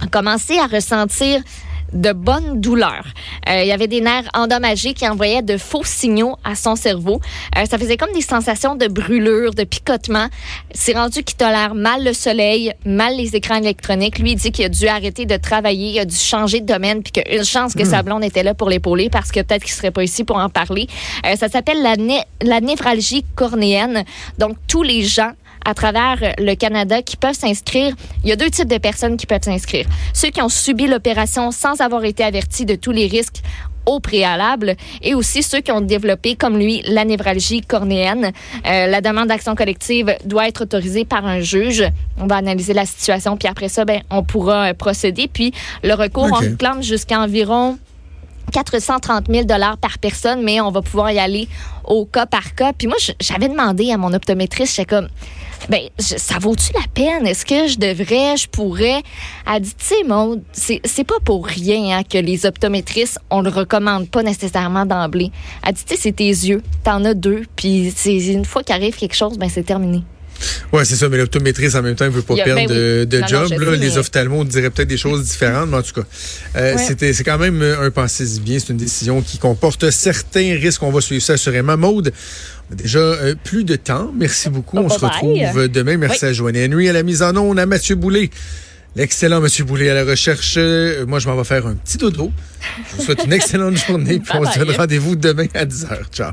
a 0.00 0.06
commencé 0.06 0.58
à 0.58 0.66
ressentir 0.66 1.42
de 1.92 2.12
bonnes 2.12 2.60
douleurs. 2.60 3.06
Euh, 3.48 3.62
il 3.62 3.68
y 3.68 3.72
avait 3.72 3.86
des 3.86 4.00
nerfs 4.00 4.28
endommagés 4.34 4.94
qui 4.94 5.08
envoyaient 5.08 5.42
de 5.42 5.56
faux 5.56 5.84
signaux 5.84 6.36
à 6.44 6.54
son 6.54 6.76
cerveau. 6.76 7.20
Euh, 7.56 7.64
ça 7.64 7.78
faisait 7.78 7.96
comme 7.96 8.12
des 8.12 8.20
sensations 8.22 8.74
de 8.74 8.86
brûlure, 8.86 9.54
de 9.54 9.64
picotement. 9.64 10.26
C'est 10.72 10.94
rendu 10.94 11.22
qu'il 11.22 11.36
tolère 11.36 11.74
mal 11.74 12.04
le 12.04 12.12
soleil, 12.12 12.72
mal 12.84 13.16
les 13.16 13.36
écrans 13.36 13.56
électroniques. 13.56 14.18
Lui, 14.18 14.32
il 14.32 14.36
dit 14.36 14.52
qu'il 14.52 14.64
a 14.64 14.68
dû 14.68 14.86
arrêter 14.86 15.26
de 15.26 15.36
travailler, 15.36 15.92
il 15.92 15.98
a 15.98 16.04
dû 16.04 16.16
changer 16.16 16.60
de 16.60 16.66
domaine, 16.66 17.02
puis 17.02 17.12
qu'une 17.22 17.44
chance 17.44 17.74
que 17.74 17.82
hmm. 17.82 17.90
sa 17.90 18.02
blonde 18.02 18.24
était 18.24 18.42
là 18.42 18.54
pour 18.54 18.68
l'épauler 18.68 19.10
parce 19.10 19.32
que 19.32 19.40
peut-être 19.40 19.64
qu'il 19.64 19.72
serait 19.72 19.90
pas 19.90 20.02
ici 20.02 20.24
pour 20.24 20.36
en 20.36 20.48
parler. 20.48 20.86
Euh, 21.26 21.36
ça 21.36 21.48
s'appelle 21.48 21.82
la, 21.82 21.94
la 22.42 22.60
névralgie 22.60 23.24
cornéenne. 23.34 24.04
Donc, 24.38 24.56
tous 24.66 24.82
les 24.82 25.02
gens 25.02 25.32
à 25.64 25.74
travers 25.74 26.34
le 26.38 26.54
Canada 26.54 27.02
qui 27.02 27.16
peuvent 27.16 27.34
s'inscrire. 27.34 27.94
Il 28.24 28.30
y 28.30 28.32
a 28.32 28.36
deux 28.36 28.50
types 28.50 28.68
de 28.68 28.78
personnes 28.78 29.16
qui 29.16 29.26
peuvent 29.26 29.42
s'inscrire. 29.42 29.86
Ceux 30.12 30.28
qui 30.30 30.42
ont 30.42 30.48
subi 30.48 30.86
l'opération 30.86 31.50
sans 31.50 31.80
avoir 31.80 32.04
été 32.04 32.24
avertis 32.24 32.64
de 32.64 32.74
tous 32.74 32.92
les 32.92 33.06
risques 33.06 33.42
au 33.88 34.00
préalable 34.00 34.76
et 35.02 35.14
aussi 35.14 35.42
ceux 35.42 35.60
qui 35.60 35.72
ont 35.72 35.80
développé, 35.80 36.36
comme 36.36 36.58
lui, 36.58 36.82
la 36.86 37.04
névralgie 37.04 37.62
cornéenne. 37.62 38.32
Euh, 38.66 38.86
la 38.86 39.00
demande 39.00 39.28
d'action 39.28 39.54
collective 39.54 40.14
doit 40.24 40.46
être 40.46 40.62
autorisée 40.62 41.04
par 41.04 41.26
un 41.26 41.40
juge. 41.40 41.84
On 42.18 42.26
va 42.26 42.36
analyser 42.36 42.74
la 42.74 42.84
situation, 42.84 43.36
puis 43.36 43.48
après 43.48 43.68
ça, 43.68 43.84
ben, 43.84 44.02
on 44.10 44.22
pourra 44.22 44.70
euh, 44.70 44.74
procéder. 44.74 45.28
Puis 45.32 45.52
le 45.82 45.94
recours, 45.94 46.28
on 46.30 46.36
réclame 46.36 46.82
jusqu'à 46.82 47.18
environ 47.18 47.78
430 48.52 49.26
000 49.30 49.44
dollars 49.44 49.78
par 49.78 49.98
personne, 49.98 50.42
mais 50.42 50.60
on 50.60 50.70
va 50.70 50.82
pouvoir 50.82 51.10
y 51.10 51.18
aller 51.18 51.48
au 51.84 52.04
cas 52.04 52.26
par 52.26 52.54
cas. 52.54 52.72
Puis 52.76 52.88
moi, 52.88 52.96
j'avais 53.20 53.48
demandé 53.48 53.90
à 53.90 53.96
mon 53.96 54.12
optométriste, 54.12 54.76
j'étais 54.76 54.96
comme, 54.96 55.08
ben, 55.68 55.80
ça 55.98 56.38
vaut-tu 56.38 56.72
la 56.72 56.86
peine? 56.94 57.26
Est-ce 57.26 57.44
que 57.44 57.66
je 57.66 57.78
devrais, 57.78 58.36
je 58.36 58.48
pourrais? 58.48 59.02
Elle 59.50 59.62
dit, 59.62 59.74
tu 59.74 59.84
sais, 59.84 60.04
Maud, 60.04 60.42
c'est 60.52 61.04
pas 61.04 61.20
pour 61.24 61.46
rien 61.46 61.98
hein, 61.98 62.02
que 62.02 62.18
les 62.18 62.46
optométristes, 62.46 63.18
on 63.30 63.40
le 63.40 63.50
recommande 63.50 64.08
pas 64.08 64.22
nécessairement 64.22 64.86
d'emblée. 64.86 65.30
Elle 65.66 65.74
dit, 65.74 65.84
tu 65.84 65.94
sais, 65.94 66.00
c'est 66.00 66.12
tes 66.12 66.28
yeux, 66.28 66.62
t'en 66.84 67.04
as 67.04 67.14
deux, 67.14 67.44
puis 67.56 67.92
une 68.06 68.44
fois 68.44 68.62
qu'arrive 68.62 68.96
quelque 68.96 69.16
chose, 69.16 69.38
ben 69.38 69.48
c'est 69.48 69.64
terminé. 69.64 70.02
Oui, 70.72 70.82
c'est 70.84 70.96
ça, 70.96 71.08
mais 71.08 71.16
l'optométriste 71.16 71.74
en 71.76 71.82
même 71.82 71.94
temps 71.94 72.04
ne 72.04 72.10
veut 72.10 72.22
pas 72.22 72.34
perdre 72.36 72.68
ben 72.68 73.06
de, 73.06 73.22
job. 73.26 73.50
Les 73.80 73.98
ophtalmos 73.98 74.44
diraient 74.44 74.70
peut-être 74.70 74.88
des 74.88 74.96
choses 74.96 75.24
différentes, 75.24 75.70
mais 75.70 75.78
en 75.78 75.82
tout 75.82 75.94
cas, 75.94 76.06
euh, 76.56 76.76
c'est 76.78 77.24
quand 77.24 77.38
même 77.38 77.62
un 77.62 77.90
pensée 77.90 78.26
bien. 78.40 78.58
C'est 78.58 78.70
une 78.70 78.78
décision 78.78 79.22
qui 79.22 79.38
comporte 79.38 79.90
certains 79.90 80.54
risques. 80.54 80.82
On 80.82 80.90
va 80.90 81.00
suivre 81.00 81.22
ça 81.22 81.34
assurément. 81.34 81.76
Maude, 81.76 82.12
on 82.70 82.74
a 82.74 82.76
déjà 82.76 82.98
euh, 82.98 83.34
plus 83.42 83.64
de 83.64 83.76
temps. 83.76 84.12
Merci 84.14 84.50
beaucoup. 84.50 84.78
on 84.78 84.88
se 84.88 84.98
retrouve 84.98 85.68
demain. 85.68 85.96
Merci 85.96 86.26
à 86.26 86.32
Joanne 86.32 86.56
Henry 86.56 86.88
à 86.88 86.92
la 86.92 87.02
mise 87.02 87.22
en 87.22 87.36
onde, 87.36 87.58
à 87.58 87.66
Mathieu 87.66 87.94
Boulay. 87.94 88.30
L'excellent 88.96 89.40
Mathieu 89.40 89.64
Boulay 89.64 89.90
à 89.90 89.94
la 89.94 90.04
recherche. 90.04 90.54
Euh, 90.56 91.06
moi, 91.06 91.18
je 91.18 91.28
m'en 91.28 91.36
vais 91.36 91.44
faire 91.44 91.66
un 91.66 91.74
petit 91.74 91.98
dodo. 91.98 92.32
Je 92.90 92.96
vous 92.96 93.02
souhaite 93.04 93.24
une 93.24 93.32
excellente 93.40 93.76
journée. 93.76 94.18
Puis 94.18 94.32
on 94.34 94.50
se 94.50 94.58
donne 94.58 94.74
rendez-vous 94.76 95.16
demain 95.16 95.46
à 95.54 95.64
10h. 95.64 96.10
Ciao. 96.12 96.32